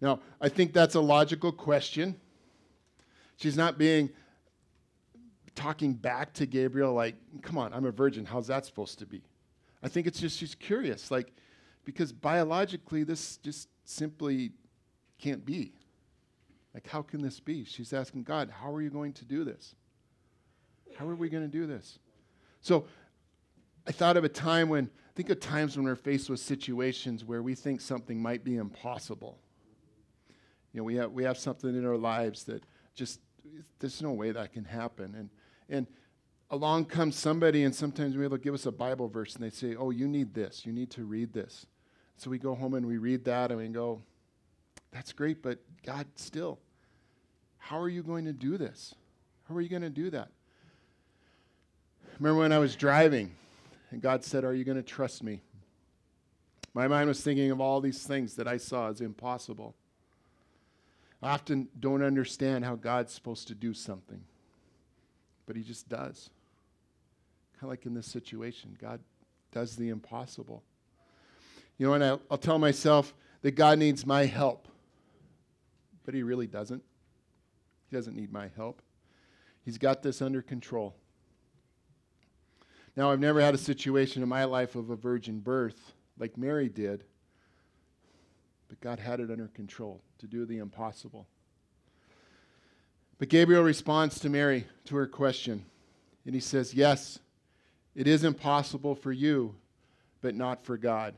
Now, 0.00 0.20
I 0.40 0.48
think 0.48 0.72
that's 0.72 0.94
a 0.94 1.00
logical 1.00 1.52
question. 1.52 2.16
She's 3.36 3.56
not 3.56 3.78
being 3.78 4.10
talking 5.54 5.94
back 5.94 6.32
to 6.34 6.46
Gabriel 6.46 6.92
like, 6.92 7.16
Come 7.42 7.58
on, 7.58 7.72
I'm 7.72 7.84
a 7.84 7.90
virgin. 7.90 8.24
How's 8.24 8.46
that 8.46 8.64
supposed 8.64 9.00
to 9.00 9.06
be? 9.06 9.22
I 9.82 9.88
think 9.88 10.06
it's 10.06 10.20
just 10.20 10.38
she's 10.38 10.54
curious, 10.54 11.10
like, 11.10 11.32
because 11.84 12.12
biologically, 12.12 13.02
this 13.02 13.38
just 13.38 13.68
simply 13.84 14.52
can't 15.18 15.44
be. 15.44 15.72
Like, 16.72 16.86
how 16.86 17.02
can 17.02 17.20
this 17.20 17.40
be? 17.40 17.64
She's 17.64 17.92
asking 17.92 18.22
God, 18.22 18.50
how 18.50 18.72
are 18.72 18.80
you 18.80 18.90
going 18.90 19.12
to 19.14 19.24
do 19.24 19.42
this? 19.42 19.74
How 20.96 21.08
are 21.08 21.14
we 21.14 21.28
going 21.28 21.44
to 21.44 21.48
do 21.48 21.66
this? 21.66 21.98
So 22.60 22.86
I 23.86 23.92
thought 23.92 24.16
of 24.16 24.24
a 24.24 24.28
time 24.28 24.68
when, 24.68 24.90
think 25.14 25.30
of 25.30 25.40
times 25.40 25.76
when 25.76 25.84
we're 25.84 25.96
faced 25.96 26.30
with 26.30 26.40
situations 26.40 27.24
where 27.24 27.42
we 27.42 27.54
think 27.54 27.80
something 27.80 28.20
might 28.20 28.44
be 28.44 28.56
impossible. 28.56 29.38
You 30.72 30.78
know, 30.78 30.84
we 30.84 30.96
have, 30.96 31.12
we 31.12 31.24
have 31.24 31.36
something 31.36 31.70
in 31.70 31.86
our 31.86 31.96
lives 31.96 32.44
that 32.44 32.62
just, 32.94 33.20
there's 33.78 34.00
no 34.00 34.12
way 34.12 34.30
that 34.30 34.52
can 34.52 34.64
happen. 34.64 35.14
And, 35.16 35.30
and 35.68 35.86
along 36.50 36.84
comes 36.86 37.16
somebody, 37.16 37.64
and 37.64 37.74
sometimes 37.74 38.14
they'll 38.14 38.36
give 38.36 38.54
us 38.54 38.66
a 38.66 38.72
Bible 38.72 39.08
verse 39.08 39.34
and 39.34 39.44
they 39.44 39.50
say, 39.50 39.74
Oh, 39.74 39.90
you 39.90 40.06
need 40.06 40.34
this. 40.34 40.64
You 40.64 40.72
need 40.72 40.90
to 40.92 41.04
read 41.04 41.32
this. 41.32 41.66
So 42.16 42.30
we 42.30 42.38
go 42.38 42.54
home 42.54 42.74
and 42.74 42.86
we 42.86 42.98
read 42.98 43.24
that 43.24 43.50
and 43.50 43.58
we 43.58 43.68
go, 43.68 44.02
That's 44.92 45.12
great, 45.12 45.42
but 45.42 45.58
God, 45.84 46.06
still, 46.14 46.60
how 47.58 47.78
are 47.78 47.88
you 47.88 48.02
going 48.02 48.26
to 48.26 48.32
do 48.32 48.56
this? 48.56 48.94
How 49.48 49.56
are 49.56 49.60
you 49.60 49.68
going 49.68 49.82
to 49.82 49.90
do 49.90 50.10
that? 50.10 50.30
Remember 52.18 52.40
when 52.40 52.52
I 52.52 52.58
was 52.58 52.76
driving 52.76 53.34
and 53.90 54.00
God 54.00 54.24
said, 54.24 54.44
Are 54.44 54.54
you 54.54 54.64
going 54.64 54.76
to 54.76 54.82
trust 54.82 55.22
me? 55.22 55.40
My 56.74 56.88
mind 56.88 57.08
was 57.08 57.20
thinking 57.20 57.50
of 57.50 57.60
all 57.60 57.80
these 57.80 58.02
things 58.04 58.36
that 58.36 58.48
I 58.48 58.56
saw 58.56 58.88
as 58.88 59.00
impossible. 59.00 59.74
I 61.22 61.30
often 61.30 61.68
don't 61.78 62.02
understand 62.02 62.64
how 62.64 62.74
God's 62.74 63.12
supposed 63.12 63.48
to 63.48 63.54
do 63.54 63.74
something, 63.74 64.22
but 65.46 65.56
He 65.56 65.62
just 65.62 65.88
does. 65.88 66.30
Kind 67.54 67.64
of 67.64 67.68
like 67.68 67.86
in 67.86 67.94
this 67.94 68.06
situation, 68.06 68.76
God 68.80 69.00
does 69.52 69.76
the 69.76 69.90
impossible. 69.90 70.62
You 71.78 71.88
know, 71.88 71.94
and 71.94 72.04
I'll, 72.04 72.20
I'll 72.30 72.38
tell 72.38 72.58
myself 72.58 73.14
that 73.42 73.52
God 73.52 73.78
needs 73.78 74.06
my 74.06 74.24
help 74.24 74.68
but 76.04 76.14
he 76.14 76.22
really 76.22 76.46
doesn't. 76.46 76.82
He 77.90 77.96
doesn't 77.96 78.16
need 78.16 78.32
my 78.32 78.50
help. 78.56 78.82
He's 79.64 79.78
got 79.78 80.02
this 80.02 80.20
under 80.20 80.42
control. 80.42 80.94
Now, 82.96 83.10
I've 83.10 83.20
never 83.20 83.40
had 83.40 83.54
a 83.54 83.58
situation 83.58 84.22
in 84.22 84.28
my 84.28 84.44
life 84.44 84.74
of 84.74 84.90
a 84.90 84.96
virgin 84.96 85.40
birth 85.40 85.92
like 86.18 86.36
Mary 86.36 86.68
did, 86.68 87.04
but 88.68 88.80
God 88.80 88.98
had 88.98 89.20
it 89.20 89.30
under 89.30 89.48
control 89.48 90.02
to 90.18 90.26
do 90.26 90.44
the 90.44 90.58
impossible. 90.58 91.26
But 93.18 93.28
Gabriel 93.28 93.62
responds 93.62 94.18
to 94.20 94.28
Mary, 94.28 94.66
to 94.86 94.96
her 94.96 95.06
question, 95.06 95.64
and 96.26 96.34
he 96.34 96.40
says, 96.40 96.74
Yes, 96.74 97.18
it 97.94 98.06
is 98.06 98.24
impossible 98.24 98.94
for 98.94 99.12
you, 99.12 99.54
but 100.20 100.34
not 100.34 100.64
for 100.64 100.76
God. 100.76 101.14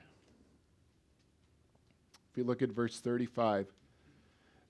If 2.31 2.39
you 2.39 2.45
look 2.45 2.63
at 2.63 2.71
verse 2.71 3.01
35, 3.01 3.67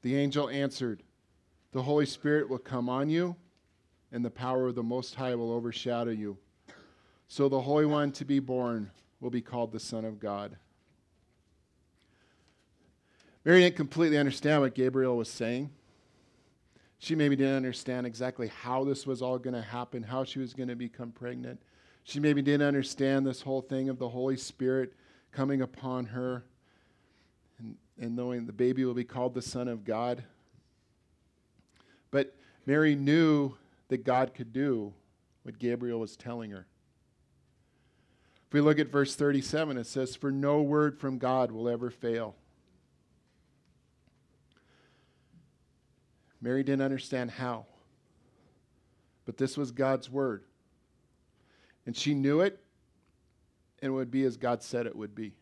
the 0.02 0.16
angel 0.16 0.48
answered, 0.48 1.02
The 1.72 1.82
Holy 1.82 2.06
Spirit 2.06 2.48
will 2.48 2.58
come 2.58 2.88
on 2.88 3.10
you, 3.10 3.36
and 4.12 4.24
the 4.24 4.30
power 4.30 4.68
of 4.68 4.74
the 4.74 4.82
Most 4.82 5.14
High 5.14 5.34
will 5.34 5.52
overshadow 5.52 6.10
you. 6.10 6.38
So 7.28 7.48
the 7.48 7.60
Holy 7.60 7.86
One 7.86 8.12
to 8.12 8.24
be 8.24 8.38
born 8.38 8.90
will 9.20 9.30
be 9.30 9.40
called 9.40 9.72
the 9.72 9.80
Son 9.80 10.04
of 10.04 10.20
God. 10.20 10.56
Mary 13.44 13.60
didn't 13.60 13.76
completely 13.76 14.18
understand 14.18 14.62
what 14.62 14.74
Gabriel 14.74 15.16
was 15.16 15.30
saying. 15.30 15.70
She 16.98 17.14
maybe 17.14 17.36
didn't 17.36 17.56
understand 17.56 18.06
exactly 18.06 18.48
how 18.48 18.84
this 18.84 19.06
was 19.06 19.20
all 19.20 19.38
going 19.38 19.54
to 19.54 19.62
happen, 19.62 20.02
how 20.02 20.24
she 20.24 20.38
was 20.38 20.54
going 20.54 20.68
to 20.68 20.76
become 20.76 21.10
pregnant. 21.10 21.60
She 22.04 22.20
maybe 22.20 22.40
didn't 22.40 22.66
understand 22.66 23.26
this 23.26 23.42
whole 23.42 23.60
thing 23.60 23.88
of 23.88 23.98
the 23.98 24.08
Holy 24.08 24.36
Spirit 24.36 24.94
coming 25.32 25.60
upon 25.60 26.06
her 26.06 26.44
and 27.58 27.76
and 27.98 28.16
knowing 28.16 28.46
the 28.46 28.52
baby 28.52 28.84
will 28.84 28.94
be 28.94 29.04
called 29.04 29.34
the 29.34 29.42
Son 29.42 29.68
of 29.68 29.84
God. 29.84 30.24
But 32.10 32.34
Mary 32.66 32.94
knew 32.94 33.54
that 33.88 34.04
God 34.04 34.34
could 34.34 34.52
do 34.52 34.92
what 35.42 35.58
Gabriel 35.58 36.00
was 36.00 36.16
telling 36.16 36.50
her. 36.50 36.66
We 38.54 38.60
look 38.60 38.78
at 38.78 38.86
verse 38.86 39.16
37, 39.16 39.78
it 39.78 39.84
says, 39.88 40.14
For 40.14 40.30
no 40.30 40.62
word 40.62 41.00
from 41.00 41.18
God 41.18 41.50
will 41.50 41.68
ever 41.68 41.90
fail. 41.90 42.36
Mary 46.40 46.62
didn't 46.62 46.82
understand 46.82 47.32
how, 47.32 47.66
but 49.24 49.38
this 49.38 49.56
was 49.56 49.72
God's 49.72 50.08
word. 50.08 50.44
And 51.84 51.96
she 51.96 52.14
knew 52.14 52.42
it, 52.42 52.60
and 53.82 53.90
it 53.90 53.92
would 53.92 54.12
be 54.12 54.22
as 54.22 54.36
God 54.36 54.62
said 54.62 54.86
it 54.86 54.94
would 54.94 55.16
be. 55.16 55.34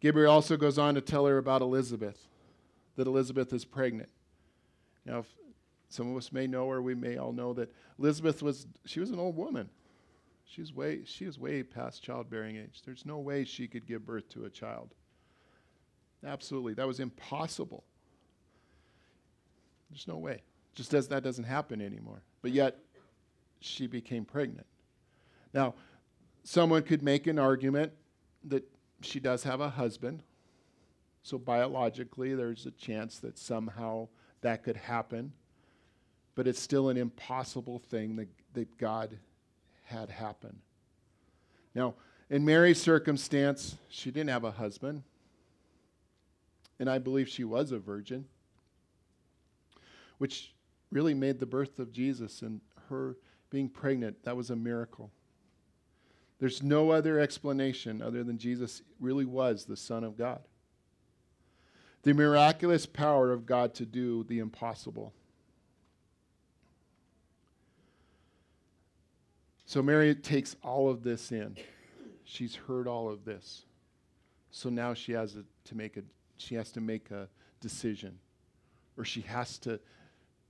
Gabriel 0.00 0.32
also 0.32 0.56
goes 0.56 0.78
on 0.78 0.94
to 0.94 1.02
tell 1.02 1.26
her 1.26 1.36
about 1.36 1.60
Elizabeth, 1.60 2.28
that 2.96 3.06
Elizabeth 3.06 3.52
is 3.52 3.66
pregnant. 3.66 4.08
Now, 5.04 5.26
some 5.90 6.12
of 6.12 6.16
us 6.16 6.32
may 6.32 6.46
know, 6.46 6.64
or 6.64 6.80
we 6.80 6.94
may 6.94 7.18
all 7.18 7.34
know 7.34 7.52
that 7.52 7.70
Elizabeth 7.98 8.42
was 8.42 8.66
she 8.86 9.00
was 9.00 9.10
an 9.10 9.18
old 9.18 9.36
woman. 9.36 9.68
She's 10.54 10.74
way 10.74 11.00
she 11.06 11.24
is 11.24 11.38
way 11.38 11.62
past 11.62 12.02
childbearing 12.02 12.56
age. 12.56 12.82
There's 12.84 13.06
no 13.06 13.18
way 13.18 13.44
she 13.44 13.66
could 13.66 13.86
give 13.86 14.04
birth 14.04 14.28
to 14.30 14.44
a 14.44 14.50
child. 14.50 14.94
Absolutely, 16.26 16.74
that 16.74 16.86
was 16.86 17.00
impossible. 17.00 17.84
There's 19.90 20.06
no 20.06 20.18
way. 20.18 20.42
Just 20.74 20.92
as 20.92 21.08
that 21.08 21.22
doesn't 21.22 21.44
happen 21.44 21.80
anymore. 21.80 22.22
But 22.42 22.50
yet, 22.50 22.76
she 23.60 23.86
became 23.86 24.26
pregnant. 24.26 24.66
Now, 25.54 25.74
someone 26.44 26.82
could 26.82 27.02
make 27.02 27.26
an 27.26 27.38
argument 27.38 27.92
that 28.44 28.64
she 29.00 29.20
does 29.20 29.44
have 29.44 29.60
a 29.60 29.70
husband. 29.70 30.22
So 31.22 31.38
biologically, 31.38 32.34
there's 32.34 32.66
a 32.66 32.72
chance 32.72 33.18
that 33.20 33.38
somehow 33.38 34.08
that 34.42 34.64
could 34.64 34.76
happen. 34.76 35.32
But 36.34 36.46
it's 36.46 36.60
still 36.60 36.90
an 36.90 36.98
impossible 36.98 37.78
thing 37.78 38.16
that, 38.16 38.28
that 38.52 38.76
God 38.76 39.18
had 39.92 40.10
happen. 40.10 40.58
Now, 41.74 41.94
in 42.28 42.44
Mary's 42.44 42.80
circumstance, 42.80 43.76
she 43.88 44.10
didn't 44.10 44.30
have 44.30 44.44
a 44.44 44.50
husband. 44.50 45.04
And 46.80 46.90
I 46.90 46.98
believe 46.98 47.28
she 47.28 47.44
was 47.44 47.70
a 47.70 47.78
virgin, 47.78 48.24
which 50.18 50.52
really 50.90 51.14
made 51.14 51.38
the 51.38 51.46
birth 51.46 51.78
of 51.78 51.92
Jesus 51.92 52.42
and 52.42 52.60
her 52.88 53.16
being 53.50 53.68
pregnant, 53.68 54.24
that 54.24 54.36
was 54.36 54.50
a 54.50 54.56
miracle. 54.56 55.12
There's 56.40 56.62
no 56.62 56.90
other 56.90 57.20
explanation 57.20 58.02
other 58.02 58.24
than 58.24 58.38
Jesus 58.38 58.82
really 58.98 59.26
was 59.26 59.64
the 59.64 59.76
Son 59.76 60.02
of 60.02 60.16
God. 60.16 60.40
The 62.02 62.14
miraculous 62.14 62.84
power 62.84 63.30
of 63.30 63.46
God 63.46 63.74
to 63.74 63.86
do 63.86 64.24
the 64.24 64.40
impossible. 64.40 65.12
So 69.72 69.80
Mary 69.80 70.14
takes 70.14 70.54
all 70.62 70.90
of 70.90 71.02
this 71.02 71.32
in. 71.32 71.56
She's 72.24 72.54
heard 72.54 72.86
all 72.86 73.08
of 73.08 73.24
this. 73.24 73.64
So 74.50 74.68
now 74.68 74.92
she 74.92 75.12
has 75.12 75.34
a, 75.34 75.44
to 75.64 75.74
make 75.74 75.96
a 75.96 76.02
she 76.36 76.56
has 76.56 76.70
to 76.72 76.82
make 76.82 77.10
a 77.10 77.26
decision 77.58 78.18
or 78.98 79.06
she 79.06 79.22
has 79.22 79.56
to 79.60 79.80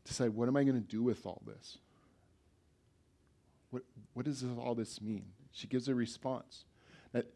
decide 0.04 0.30
what 0.30 0.48
am 0.48 0.56
I 0.56 0.64
going 0.64 0.74
to 0.74 0.80
do 0.80 1.04
with 1.04 1.24
all 1.24 1.40
this? 1.46 1.78
What, 3.70 3.84
what 4.14 4.24
does 4.24 4.44
all 4.58 4.74
this 4.74 5.00
mean? 5.00 5.26
She 5.52 5.68
gives 5.68 5.86
a 5.86 5.94
response. 5.94 6.64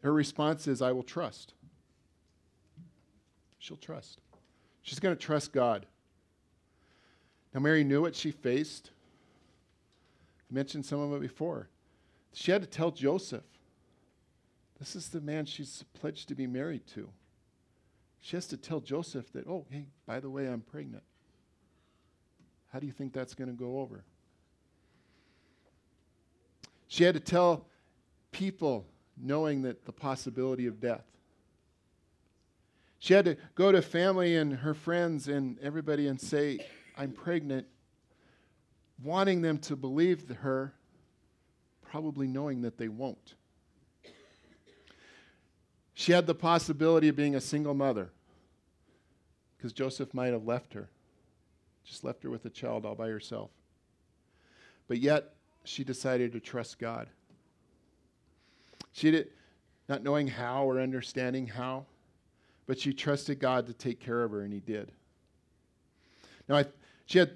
Her 0.03 0.11
response 0.11 0.67
is, 0.67 0.81
I 0.81 0.91
will 0.91 1.03
trust. 1.03 1.53
She'll 3.59 3.77
trust. 3.77 4.19
She's 4.81 4.99
going 4.99 5.15
to 5.15 5.21
trust 5.21 5.53
God. 5.53 5.85
Now, 7.53 7.61
Mary 7.61 7.85
knew 7.85 8.01
what 8.01 8.13
she 8.13 8.31
faced. 8.31 8.91
I 10.51 10.53
mentioned 10.53 10.85
some 10.85 10.99
of 10.99 11.13
it 11.13 11.21
before. 11.21 11.69
She 12.37 12.51
had 12.51 12.61
to 12.61 12.67
tell 12.67 12.91
Joseph, 12.91 13.43
this 14.77 14.95
is 14.95 15.09
the 15.09 15.19
man 15.19 15.47
she's 15.47 15.83
pledged 15.99 16.27
to 16.27 16.35
be 16.35 16.45
married 16.45 16.85
to. 16.93 17.09
She 18.21 18.37
has 18.37 18.45
to 18.49 18.57
tell 18.57 18.79
Joseph 18.79 19.33
that, 19.33 19.47
oh, 19.47 19.65
hey, 19.71 19.87
by 20.05 20.19
the 20.19 20.29
way, 20.29 20.45
I'm 20.45 20.61
pregnant. 20.61 21.01
How 22.71 22.77
do 22.77 22.85
you 22.85 22.91
think 22.91 23.11
that's 23.11 23.33
going 23.33 23.49
to 23.49 23.55
go 23.55 23.79
over? 23.79 24.03
She 26.87 27.05
had 27.05 27.15
to 27.15 27.19
tell 27.19 27.65
people 28.31 28.85
knowing 29.19 29.63
that 29.63 29.85
the 29.85 29.91
possibility 29.91 30.67
of 30.67 30.79
death. 30.79 31.05
She 32.99 33.15
had 33.15 33.25
to 33.25 33.35
go 33.55 33.71
to 33.71 33.81
family 33.81 34.35
and 34.35 34.53
her 34.53 34.75
friends 34.75 35.27
and 35.27 35.57
everybody 35.57 36.07
and 36.07 36.21
say, 36.21 36.59
I'm 36.95 37.13
pregnant, 37.13 37.65
wanting 39.01 39.41
them 39.41 39.57
to 39.61 39.75
believe 39.75 40.29
her, 40.29 40.75
probably 41.89 42.27
knowing 42.27 42.61
that 42.61 42.77
they 42.77 42.87
won't. 42.87 43.35
She 45.93 46.11
had 46.11 46.27
the 46.27 46.35
possibility 46.35 47.07
of 47.07 47.15
being 47.15 47.35
a 47.35 47.41
single 47.41 47.73
mother 47.73 48.09
because 49.57 49.73
Joseph 49.73 50.13
might 50.13 50.31
have 50.31 50.45
left 50.45 50.73
her, 50.73 50.89
just 51.83 52.03
left 52.03 52.21
her 52.23 52.29
with 52.29 52.45
a 52.45 52.49
child 52.49 52.85
all 52.85 52.93
by 52.93 53.07
herself. 53.07 53.49
But 54.87 54.99
yet, 54.99 55.33
she 55.63 55.83
decided 55.83 56.31
to 56.33 56.39
trust 56.39 56.77
God. 56.77 57.07
She 58.91 59.11
did 59.11 59.29
not 59.89 60.03
knowing 60.03 60.27
how 60.27 60.65
or 60.65 60.79
understanding 60.79 61.47
how, 61.47 61.85
but 62.67 62.79
she 62.79 62.93
trusted 62.93 63.39
God 63.39 63.65
to 63.67 63.73
take 63.73 63.99
care 63.99 64.23
of 64.23 64.31
her, 64.31 64.41
and 64.41 64.53
He 64.53 64.59
did. 64.59 64.91
Now, 66.47 66.57
I, 66.57 66.65
she 67.05 67.19
had 67.19 67.31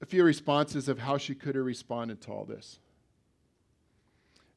a 0.00 0.06
few 0.06 0.24
responses 0.24 0.88
of 0.88 1.00
how 1.00 1.18
she 1.18 1.34
could 1.34 1.54
have 1.54 1.64
responded 1.64 2.20
to 2.22 2.32
all 2.32 2.44
this. 2.44 2.78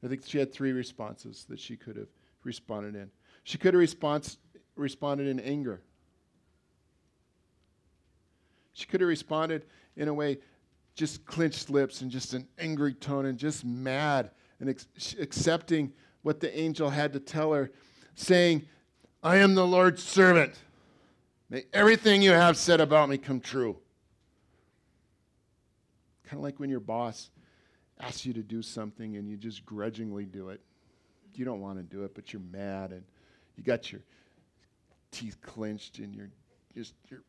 I 0.04 0.08
think 0.08 0.26
she 0.26 0.38
had 0.38 0.54
three 0.54 0.72
responses 0.72 1.46
that 1.50 1.60
she 1.60 1.76
could 1.76 1.98
have 1.98 2.08
responded 2.44 2.96
in. 2.96 3.10
She 3.44 3.58
could 3.58 3.74
have 3.74 3.80
response, 3.80 4.38
responded 4.76 5.28
in 5.28 5.40
anger. 5.40 5.82
She 8.74 8.86
could 8.86 9.02
have 9.02 9.10
responded 9.10 9.66
in 9.98 10.08
a 10.08 10.14
way, 10.14 10.38
just 10.96 11.26
clenched 11.26 11.70
lips 11.70 12.02
and 12.02 12.10
just 12.10 12.34
an 12.34 12.48
angry 12.58 12.94
tone 12.94 13.26
and 13.26 13.38
just 13.38 13.66
mad 13.66 14.32
and 14.60 14.70
ex- 14.70 15.16
accepting 15.20 15.92
what 16.22 16.40
the 16.40 16.58
angel 16.58 16.90
had 16.90 17.14
to 17.14 17.20
tell 17.20 17.54
her, 17.54 17.72
saying, 18.16 18.66
I 19.22 19.38
am 19.38 19.56
the 19.56 19.68
Lord's 19.68 20.04
servant. 20.04 20.54
May 21.50 21.66
everything 21.74 22.22
you 22.22 22.32
have 22.32 22.56
said 22.58 22.80
about 22.80 23.10
me 23.10 23.18
come 23.18 23.40
true. 23.40 23.78
Kind 26.26 26.38
of 26.40 26.44
like 26.44 26.60
when 26.60 26.70
your 26.70 26.80
boss 26.80 27.32
asks 28.00 28.26
you 28.26 28.34
to 28.34 28.44
do 28.44 28.62
something 28.62 29.18
and 29.18 29.30
you 29.30 29.38
just 29.38 29.66
grudgingly 29.66 30.26
do 30.26 30.50
it. 30.50 30.62
You 31.36 31.46
don't 31.46 31.62
want 31.62 31.78
to 31.78 31.84
do 31.84 32.04
it, 32.04 32.16
but 32.16 32.34
you're 32.34 32.42
mad 32.52 32.92
and 32.92 33.04
you 33.56 33.64
got 33.64 33.92
your 33.92 34.02
teeth 35.12 35.38
clenched 35.42 36.00
and 36.00 36.16
you're 36.16 36.30
just 36.76 36.94
you're 37.10 37.24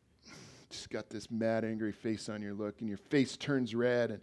just 0.69 0.89
got 0.89 1.09
this 1.09 1.29
mad, 1.29 1.65
angry 1.65 1.91
face 1.91 2.29
on 2.29 2.41
your 2.41 2.53
look, 2.53 2.79
and 2.79 2.87
your 2.87 2.97
face 2.97 3.35
turns 3.35 3.75
red, 3.75 4.11
and 4.11 4.21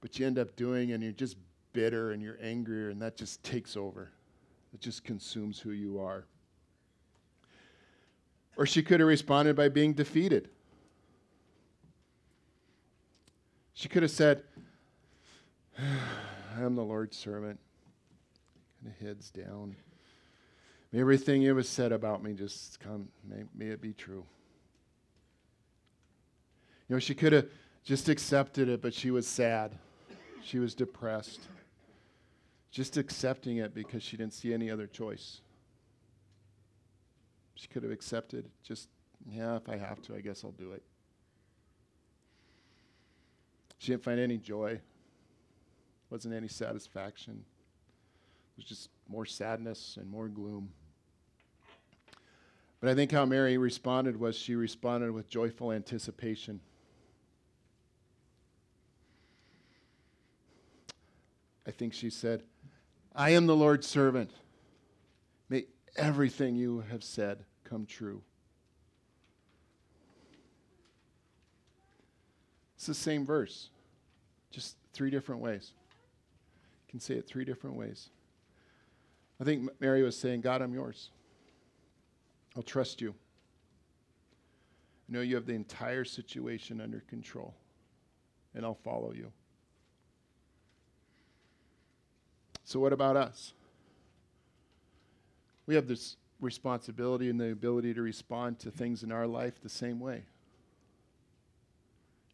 but 0.00 0.18
you 0.18 0.26
end 0.26 0.38
up 0.38 0.54
doing, 0.54 0.92
and 0.92 1.02
you're 1.02 1.12
just 1.12 1.36
bitter 1.72 2.12
and 2.12 2.22
you're 2.22 2.38
angrier, 2.40 2.90
and 2.90 3.02
that 3.02 3.16
just 3.16 3.42
takes 3.42 3.76
over. 3.76 4.12
It 4.72 4.80
just 4.80 5.02
consumes 5.02 5.58
who 5.58 5.70
you 5.70 5.98
are. 5.98 6.24
Or 8.56 8.66
she 8.66 8.82
could 8.82 9.00
have 9.00 9.08
responded 9.08 9.56
by 9.56 9.68
being 9.68 9.92
defeated. 9.92 10.50
She 13.74 13.88
could 13.88 14.02
have 14.02 14.10
said, 14.10 14.42
I 16.56 16.62
am 16.62 16.74
the 16.74 16.84
Lord's 16.84 17.16
servant. 17.16 17.58
Kind 18.82 18.94
of 18.94 19.06
heads 19.06 19.30
down. 19.30 19.76
May 20.92 21.00
everything 21.00 21.42
it 21.42 21.52
was 21.52 21.68
said 21.68 21.92
about 21.92 22.22
me 22.22 22.32
just 22.32 22.80
come, 22.80 23.08
may, 23.28 23.44
may 23.54 23.66
it 23.66 23.80
be 23.80 23.92
true. 23.92 24.24
You 26.88 26.96
know, 26.96 26.98
she 26.98 27.14
could 27.14 27.32
have 27.32 27.46
just 27.84 28.08
accepted 28.08 28.68
it, 28.68 28.80
but 28.80 28.94
she 28.94 29.10
was 29.10 29.26
sad. 29.26 29.78
She 30.42 30.58
was 30.58 30.74
depressed. 30.74 31.40
Just 32.70 32.96
accepting 32.96 33.58
it 33.58 33.74
because 33.74 34.02
she 34.02 34.16
didn't 34.16 34.32
see 34.32 34.54
any 34.54 34.70
other 34.70 34.86
choice. 34.86 35.40
She 37.54 37.68
could 37.68 37.82
have 37.82 37.92
accepted, 37.92 38.48
just, 38.62 38.88
yeah, 39.28 39.56
if 39.56 39.68
I 39.68 39.76
have 39.76 40.00
to, 40.02 40.14
I 40.14 40.20
guess 40.20 40.44
I'll 40.44 40.52
do 40.52 40.72
it. 40.72 40.82
She 43.78 43.92
didn't 43.92 44.04
find 44.04 44.20
any 44.20 44.38
joy, 44.38 44.80
wasn't 46.10 46.34
any 46.34 46.48
satisfaction. 46.48 47.44
It 48.56 48.56
was 48.56 48.64
just 48.64 48.88
more 49.08 49.26
sadness 49.26 49.96
and 50.00 50.10
more 50.10 50.28
gloom. 50.28 50.70
But 52.80 52.90
I 52.90 52.94
think 52.94 53.10
how 53.10 53.24
Mary 53.24 53.58
responded 53.58 54.18
was 54.18 54.36
she 54.36 54.54
responded 54.54 55.10
with 55.12 55.28
joyful 55.28 55.72
anticipation. 55.72 56.60
I 61.66 61.70
think 61.70 61.92
she 61.92 62.08
said, 62.08 62.44
I 63.14 63.30
am 63.30 63.46
the 63.46 63.56
Lord's 63.56 63.86
servant. 63.86 64.30
May 65.48 65.66
everything 65.96 66.56
you 66.56 66.84
have 66.90 67.02
said 67.02 67.44
come 67.64 67.84
true. 67.84 68.22
It's 72.76 72.86
the 72.86 72.94
same 72.94 73.26
verse, 73.26 73.70
just 74.52 74.76
three 74.92 75.10
different 75.10 75.40
ways. 75.40 75.72
Can 76.88 77.00
say 77.00 77.14
it 77.14 77.26
three 77.26 77.44
different 77.44 77.76
ways. 77.76 78.10
I 79.40 79.44
think 79.44 79.70
Mary 79.80 80.02
was 80.02 80.18
saying, 80.18 80.40
God, 80.40 80.62
I'm 80.62 80.74
yours. 80.74 81.10
I'll 82.56 82.62
trust 82.62 83.00
you. 83.00 83.14
I 85.08 85.12
know 85.12 85.20
you 85.20 85.36
have 85.36 85.46
the 85.46 85.54
entire 85.54 86.04
situation 86.04 86.80
under 86.80 87.00
control, 87.00 87.54
and 88.54 88.64
I'll 88.64 88.74
follow 88.74 89.12
you. 89.12 89.30
So, 92.64 92.80
what 92.80 92.92
about 92.92 93.16
us? 93.16 93.52
We 95.66 95.74
have 95.74 95.86
this 95.86 96.16
responsibility 96.40 97.30
and 97.30 97.40
the 97.40 97.52
ability 97.52 97.94
to 97.94 98.02
respond 98.02 98.58
to 98.60 98.70
things 98.70 99.02
in 99.02 99.12
our 99.12 99.26
life 99.26 99.60
the 99.62 99.68
same 99.68 100.00
way. 100.00 100.22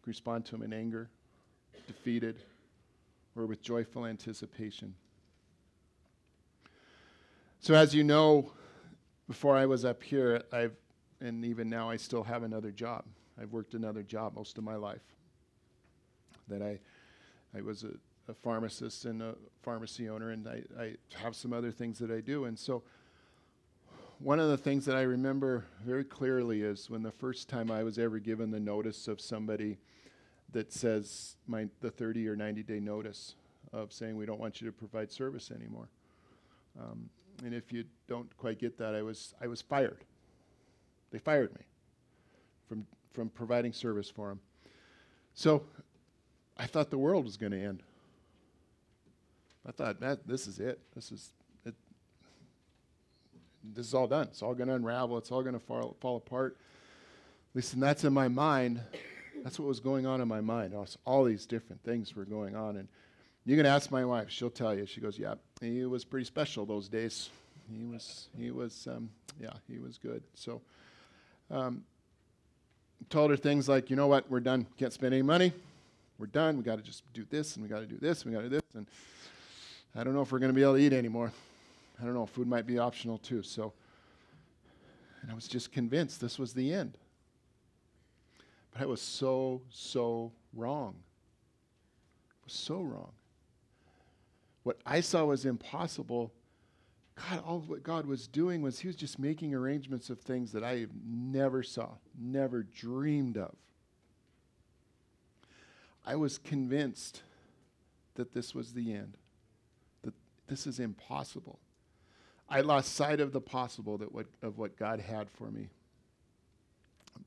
Respond 0.07 0.45
to 0.47 0.53
them 0.53 0.63
in 0.63 0.73
anger, 0.73 1.09
defeated, 1.87 2.37
or 3.37 3.47
with 3.47 3.63
joyful 3.63 4.07
anticipation. 4.07 4.95
So, 7.61 7.75
as 7.75 7.95
you 7.95 8.05
know, 8.05 8.53
before 9.27 9.57
I 9.57 9.67
was 9.67 9.85
up 9.85 10.03
here, 10.03 10.43
I've, 10.53 10.77
and 11.21 11.45
even 11.45 11.71
now, 11.71 11.89
I 11.89 11.97
still 11.97 12.23
have 12.23 12.43
another 12.43 12.71
job. 12.71 13.05
I've 13.41 13.53
worked 13.53 13.75
another 13.75 14.03
job 14.03 14.35
most 14.37 14.59
of 14.59 14.65
my 14.65 14.77
life. 14.77 15.03
That 16.49 16.61
I, 16.61 16.79
I 17.57 17.63
was 17.63 17.85
a 17.85 17.93
a 18.29 18.35
pharmacist 18.35 19.05
and 19.05 19.23
a 19.23 19.35
pharmacy 19.63 20.09
owner, 20.09 20.31
and 20.31 20.49
I, 20.49 20.63
I 20.79 20.95
have 21.15 21.37
some 21.37 21.53
other 21.53 21.71
things 21.71 21.99
that 21.99 22.11
I 22.11 22.21
do. 22.21 22.45
And 22.45 22.59
so, 22.59 22.83
one 24.19 24.41
of 24.41 24.49
the 24.49 24.57
things 24.57 24.85
that 24.87 24.97
I 24.97 25.03
remember 25.03 25.67
very 25.85 26.05
clearly 26.05 26.63
is 26.63 26.89
when 26.89 27.03
the 27.03 27.11
first 27.11 27.49
time 27.49 27.71
I 27.71 27.83
was 27.83 27.99
ever 27.99 28.19
given 28.19 28.51
the 28.51 28.61
notice 28.61 29.09
of 29.09 29.21
somebody 29.21 29.79
that 30.55 30.73
says 30.73 31.37
my, 31.47 31.69
the 31.81 31.91
30 31.91 32.27
or 32.29 32.37
90 32.37 32.63
day 32.63 32.81
notice 32.81 33.35
of 33.73 33.93
saying 33.93 34.17
we 34.17 34.25
don't 34.25 34.41
want 34.41 34.61
you 34.61 34.67
to 34.67 34.73
provide 34.73 35.13
service 35.13 35.51
anymore. 35.51 35.89
Um, 36.81 37.11
and 37.45 37.53
if 37.53 37.73
you 37.73 37.85
don't 38.09 38.35
quite 38.37 38.59
get 38.59 38.79
that, 38.79 38.95
I 38.95 39.03
was 39.03 39.35
I 39.41 39.47
was 39.47 39.61
fired. 39.61 40.05
They 41.11 41.19
fired 41.19 41.53
me 41.55 41.63
from 42.69 42.87
from 43.13 43.29
providing 43.29 43.73
service 43.73 44.09
for 44.09 44.29
them. 44.29 44.41
So 45.35 45.65
I 46.57 46.67
thought 46.67 46.91
the 46.91 46.99
world 46.99 47.25
was 47.25 47.37
going 47.37 47.53
to 47.53 47.61
end 47.61 47.83
I 49.67 49.73
thought, 49.73 50.01
man, 50.01 50.19
this 50.27 50.47
is 50.47 50.59
it. 50.61 50.79
This 50.95 51.11
is 51.11 51.31
it. 51.65 51.75
This 53.63 53.87
is 53.87 53.95
all 53.95 54.07
done. 54.07 54.29
It's 54.29 54.43
all 54.43 54.55
going 54.55 54.69
to 54.69 54.75
unravel. 54.75 55.17
It's 55.17 55.33
all 55.33 55.43
going 55.43 55.55
to 55.55 55.61
fall, 55.61 55.97
fall 56.01 56.17
apart. 56.17 56.59
Listen, 57.55 57.81
that's 57.81 58.05
in 58.05 58.13
my 58.13 58.29
mind. 58.29 58.81
That's 59.45 59.59
what 59.59 59.69
was 59.69 59.79
going 59.79 60.07
on 60.07 60.23
in 60.23 60.27
my 60.27 60.41
mind. 60.41 60.75
All 61.05 61.23
these 61.23 61.45
different 61.45 61.85
things 61.85 62.17
were 62.17 62.25
going 62.25 62.57
on. 62.57 62.79
And 62.79 62.89
you 63.45 63.59
can 63.59 63.67
ask 63.67 63.91
my 63.91 64.03
wife. 64.03 64.31
She'll 64.31 64.49
tell 64.49 64.75
you. 64.75 64.87
She 64.87 65.03
goes, 65.03 65.19
yeah, 65.19 65.35
he 65.61 65.85
was 65.85 66.03
pretty 66.03 66.25
special 66.25 66.65
those 66.65 66.89
days. 66.89 67.29
He 67.71 67.85
was, 67.85 68.29
he 68.39 68.51
was, 68.51 68.89
um, 68.91 69.11
yeah, 69.39 69.53
he 69.71 69.79
was 69.79 69.99
good. 69.99 70.23
So, 70.35 70.63
um, 71.51 71.85
told 73.11 73.31
her 73.31 73.37
things 73.37 73.69
like, 73.69 73.91
you 73.91 73.97
know 73.97 74.07
what, 74.07 74.31
we're 74.31 74.41
done. 74.41 74.67
Can't 74.79 74.93
spend 74.93 75.13
any 75.13 75.23
money. 75.23 75.53
We're 76.19 76.27
done. 76.27 76.57
We 76.57 76.63
got 76.63 76.77
to 76.77 76.83
just 76.83 77.03
do 77.13 77.27
this, 77.29 77.57
and 77.57 77.63
we 77.63 77.69
got 77.69 77.81
to 77.81 77.87
do 77.87 77.99
this, 77.99 78.23
and 78.23 78.31
we 78.31 78.37
got 78.37 78.45
to 78.45 78.49
do 78.49 78.57
this. 78.57 78.75
And 78.75 78.87
I 79.95 80.05
don't 80.05 80.15
know 80.15 80.23
if 80.23 80.33
we're 80.33 80.39
going 80.39 80.53
to 80.53 80.55
be 80.55 80.63
able 80.63 80.75
to 80.75 80.81
eat 80.81 80.95
anymore. 80.95 81.33
I 82.01 82.05
don't 82.05 82.15
know. 82.15 82.25
Food 82.25 82.49
might 82.49 82.67
be 82.67 82.79
optional 82.79 83.19
too. 83.19 83.43
So, 83.43 83.75
and 85.21 85.31
I 85.31 85.35
was 85.35 85.49
just 85.49 85.71
convinced 85.71 86.21
this 86.21 86.39
was 86.39 86.55
the 86.55 86.73
end. 86.73 86.97
But 88.75 88.83
I 88.83 88.87
was 88.87 89.01
so, 89.01 89.63
so 89.71 90.33
wrong. 90.53 90.97
I 92.31 92.45
was 92.45 92.53
so 92.53 92.83
wrong. 92.83 93.13
What 94.65 94.79
I 94.85 95.01
saw 95.01 95.25
was 95.25 95.47
impossible. 95.47 96.33
God, 97.17 97.43
all 97.47 97.61
what 97.61 97.83
God 97.83 98.07
was 98.07 98.27
doing 98.27 98.61
was 98.61 98.81
He 98.81 98.89
was 98.89 98.97
just 98.97 99.19
making 99.19 99.55
arrangements 99.55 100.11
of 100.11 100.21
things 100.21 100.53
that 100.53 100.65
I 100.65 100.87
never 101.07 101.63
saw, 101.63 101.91
never 102.21 102.65
dreamed 102.65 103.39
of. 103.39 103.55
I 106.05 106.17
was 106.17 106.39
convinced 106.39 107.23
that 108.17 108.35
this 108.35 108.55
was 108.55 108.73
the 108.73 108.93
end, 108.93 109.17
that 110.03 110.15
this 110.49 110.67
is 110.67 110.81
impossible. 110.81 111.61
I 112.49 112.61
lost 112.61 112.95
sight 112.95 113.21
of 113.21 113.33
the 113.33 113.41
possible 113.41 113.97
that 113.99 114.13
what, 114.13 114.27
of 114.43 114.59
what 114.59 114.77
God 114.77 115.01
had 115.01 115.31
for 115.31 115.51
me. 115.51 115.69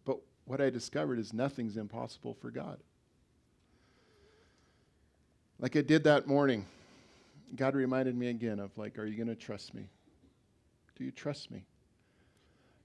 But 0.06 0.20
what 0.48 0.62
I 0.62 0.70
discovered 0.70 1.20
is 1.20 1.34
nothing's 1.34 1.76
impossible 1.76 2.34
for 2.34 2.50
God. 2.50 2.80
Like 5.60 5.76
I 5.76 5.82
did 5.82 6.06
that 6.06 6.26
morning, 6.26 6.66
God 7.56 7.76
reminded 7.76 8.16
me 8.16 8.30
again 8.30 8.60
of 8.60 8.76
like, 8.78 8.98
are 8.98 9.06
you 9.06 9.18
going 9.18 9.28
to 9.28 9.36
trust 9.36 9.74
me? 9.74 9.90
Do 10.96 11.04
you 11.04 11.12
trust 11.12 11.52
me? 11.52 11.66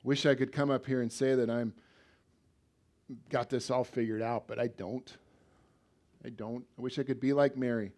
Wish 0.03 0.27
I 0.27 0.35
could 0.35 0.53
come 0.53 0.71
up 0.71 0.87
here 0.87 1.01
and 1.01 1.13
say 1.13 1.37
that 1.37 1.49
I'm 1.49 1.73
got 3.31 3.49
this 3.49 3.71
all 3.71 3.85
figured 3.85 4.23
out, 4.23 4.49
but 4.49 4.59
I 4.59 4.67
don't. 4.67 5.17
I 6.25 6.31
don't. 6.31 6.65
I 6.77 6.83
wish 6.83 6.99
I 6.99 7.05
could 7.05 7.21
be 7.21 7.33
like 7.33 7.57
Mary. 7.57 7.93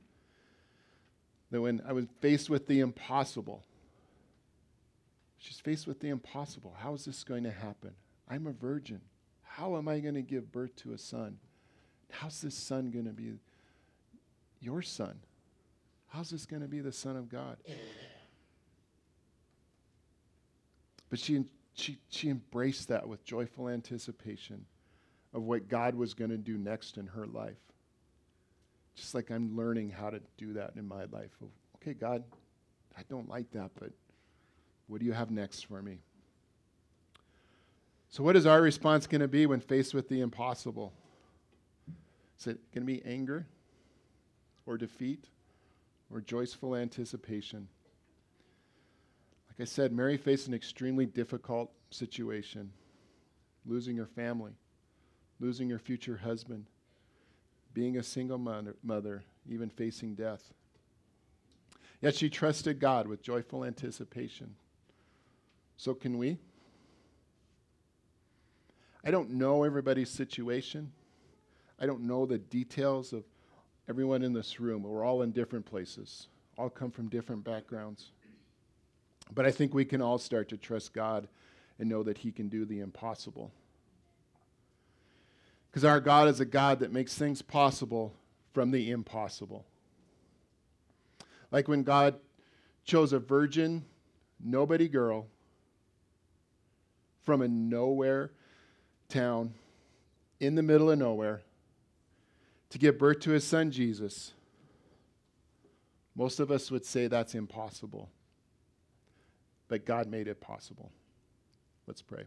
That 1.50 1.62
when 1.62 1.80
I 1.86 1.92
was 1.92 2.06
faced 2.20 2.50
with 2.50 2.66
the 2.66 2.80
impossible, 2.80 3.62
she's 5.38 5.60
faced 5.60 5.86
with 5.86 6.00
the 6.00 6.08
impossible. 6.08 6.74
How 6.78 6.92
is 6.94 7.04
this 7.04 7.24
going 7.24 7.44
to 7.44 7.50
happen? 7.50 7.92
I'm 8.28 8.46
a 8.46 8.52
virgin. 8.52 9.00
How 9.56 9.76
am 9.76 9.86
I 9.86 10.00
going 10.00 10.14
to 10.14 10.22
give 10.22 10.50
birth 10.50 10.74
to 10.76 10.94
a 10.94 10.98
son? 10.98 11.38
How's 12.10 12.40
this 12.40 12.56
son 12.56 12.90
going 12.90 13.04
to 13.04 13.12
be 13.12 13.34
your 14.60 14.82
son? 14.82 15.20
How's 16.08 16.30
this 16.30 16.44
going 16.44 16.62
to 16.62 16.68
be 16.68 16.80
the 16.80 16.92
Son 16.92 17.16
of 17.16 17.28
God? 17.28 17.56
But 21.10 21.18
she, 21.18 21.44
she, 21.74 21.98
she 22.08 22.30
embraced 22.30 22.88
that 22.88 23.08
with 23.08 23.24
joyful 23.24 23.68
anticipation 23.68 24.64
of 25.32 25.42
what 25.42 25.68
God 25.68 25.94
was 25.94 26.14
going 26.14 26.30
to 26.30 26.36
do 26.36 26.56
next 26.56 26.96
in 26.96 27.06
her 27.08 27.26
life. 27.26 27.58
Just 28.94 29.14
like 29.14 29.30
I'm 29.30 29.56
learning 29.56 29.90
how 29.90 30.10
to 30.10 30.20
do 30.36 30.52
that 30.54 30.72
in 30.76 30.86
my 30.86 31.04
life. 31.06 31.30
Okay, 31.76 31.94
God, 31.94 32.22
I 32.96 33.02
don't 33.08 33.28
like 33.28 33.50
that, 33.52 33.70
but 33.78 33.90
what 34.86 35.00
do 35.00 35.06
you 35.06 35.12
have 35.12 35.30
next 35.30 35.66
for 35.66 35.82
me? 35.82 35.98
So, 38.14 38.22
what 38.22 38.36
is 38.36 38.46
our 38.46 38.62
response 38.62 39.08
going 39.08 39.22
to 39.22 39.26
be 39.26 39.44
when 39.44 39.58
faced 39.58 39.92
with 39.92 40.08
the 40.08 40.20
impossible? 40.20 40.92
Is 42.38 42.46
it 42.46 42.60
going 42.72 42.86
to 42.86 42.92
be 42.92 43.02
anger 43.04 43.44
or 44.66 44.78
defeat 44.78 45.24
or 46.12 46.20
joyful 46.20 46.76
anticipation? 46.76 47.66
Like 49.48 49.62
I 49.62 49.64
said, 49.64 49.90
Mary 49.90 50.16
faced 50.16 50.46
an 50.46 50.54
extremely 50.54 51.06
difficult 51.06 51.72
situation 51.90 52.70
losing 53.66 53.96
her 53.96 54.06
family, 54.06 54.52
losing 55.40 55.68
her 55.70 55.80
future 55.80 56.18
husband, 56.18 56.66
being 57.72 57.96
a 57.96 58.02
single 58.04 58.38
mother, 58.38 58.76
mother, 58.84 59.24
even 59.50 59.68
facing 59.68 60.14
death. 60.14 60.52
Yet 62.00 62.14
she 62.14 62.30
trusted 62.30 62.78
God 62.78 63.08
with 63.08 63.22
joyful 63.22 63.64
anticipation. 63.64 64.54
So 65.76 65.94
can 65.94 66.16
we? 66.16 66.38
I 69.04 69.10
don't 69.10 69.30
know 69.30 69.64
everybody's 69.64 70.08
situation. 70.08 70.90
I 71.78 71.84
don't 71.84 72.02
know 72.02 72.24
the 72.24 72.38
details 72.38 73.12
of 73.12 73.24
everyone 73.86 74.22
in 74.22 74.32
this 74.32 74.58
room. 74.60 74.82
We're 74.82 75.04
all 75.04 75.20
in 75.20 75.30
different 75.30 75.66
places, 75.66 76.28
all 76.56 76.70
come 76.70 76.90
from 76.90 77.08
different 77.08 77.44
backgrounds. 77.44 78.12
But 79.34 79.44
I 79.44 79.50
think 79.50 79.74
we 79.74 79.84
can 79.84 80.00
all 80.00 80.18
start 80.18 80.48
to 80.50 80.56
trust 80.56 80.94
God 80.94 81.28
and 81.78 81.88
know 81.88 82.02
that 82.02 82.18
He 82.18 82.32
can 82.32 82.48
do 82.48 82.64
the 82.64 82.80
impossible. 82.80 83.52
Because 85.70 85.84
our 85.84 86.00
God 86.00 86.28
is 86.28 86.40
a 86.40 86.46
God 86.46 86.78
that 86.78 86.92
makes 86.92 87.14
things 87.14 87.42
possible 87.42 88.14
from 88.54 88.70
the 88.70 88.90
impossible. 88.90 89.66
Like 91.50 91.68
when 91.68 91.82
God 91.82 92.14
chose 92.84 93.12
a 93.12 93.18
virgin, 93.18 93.84
nobody 94.42 94.88
girl 94.88 95.26
from 97.22 97.42
a 97.42 97.48
nowhere 97.48 98.30
town 99.08 99.54
in 100.40 100.54
the 100.54 100.62
middle 100.62 100.90
of 100.90 100.98
nowhere 100.98 101.42
to 102.70 102.78
give 102.78 102.98
birth 102.98 103.20
to 103.20 103.30
his 103.30 103.44
son 103.44 103.70
Jesus. 103.70 104.32
Most 106.14 106.40
of 106.40 106.50
us 106.50 106.70
would 106.70 106.84
say 106.84 107.06
that's 107.06 107.34
impossible. 107.34 108.10
But 109.68 109.86
God 109.86 110.08
made 110.08 110.28
it 110.28 110.40
possible. 110.40 110.90
Let's 111.86 112.02
pray. 112.02 112.24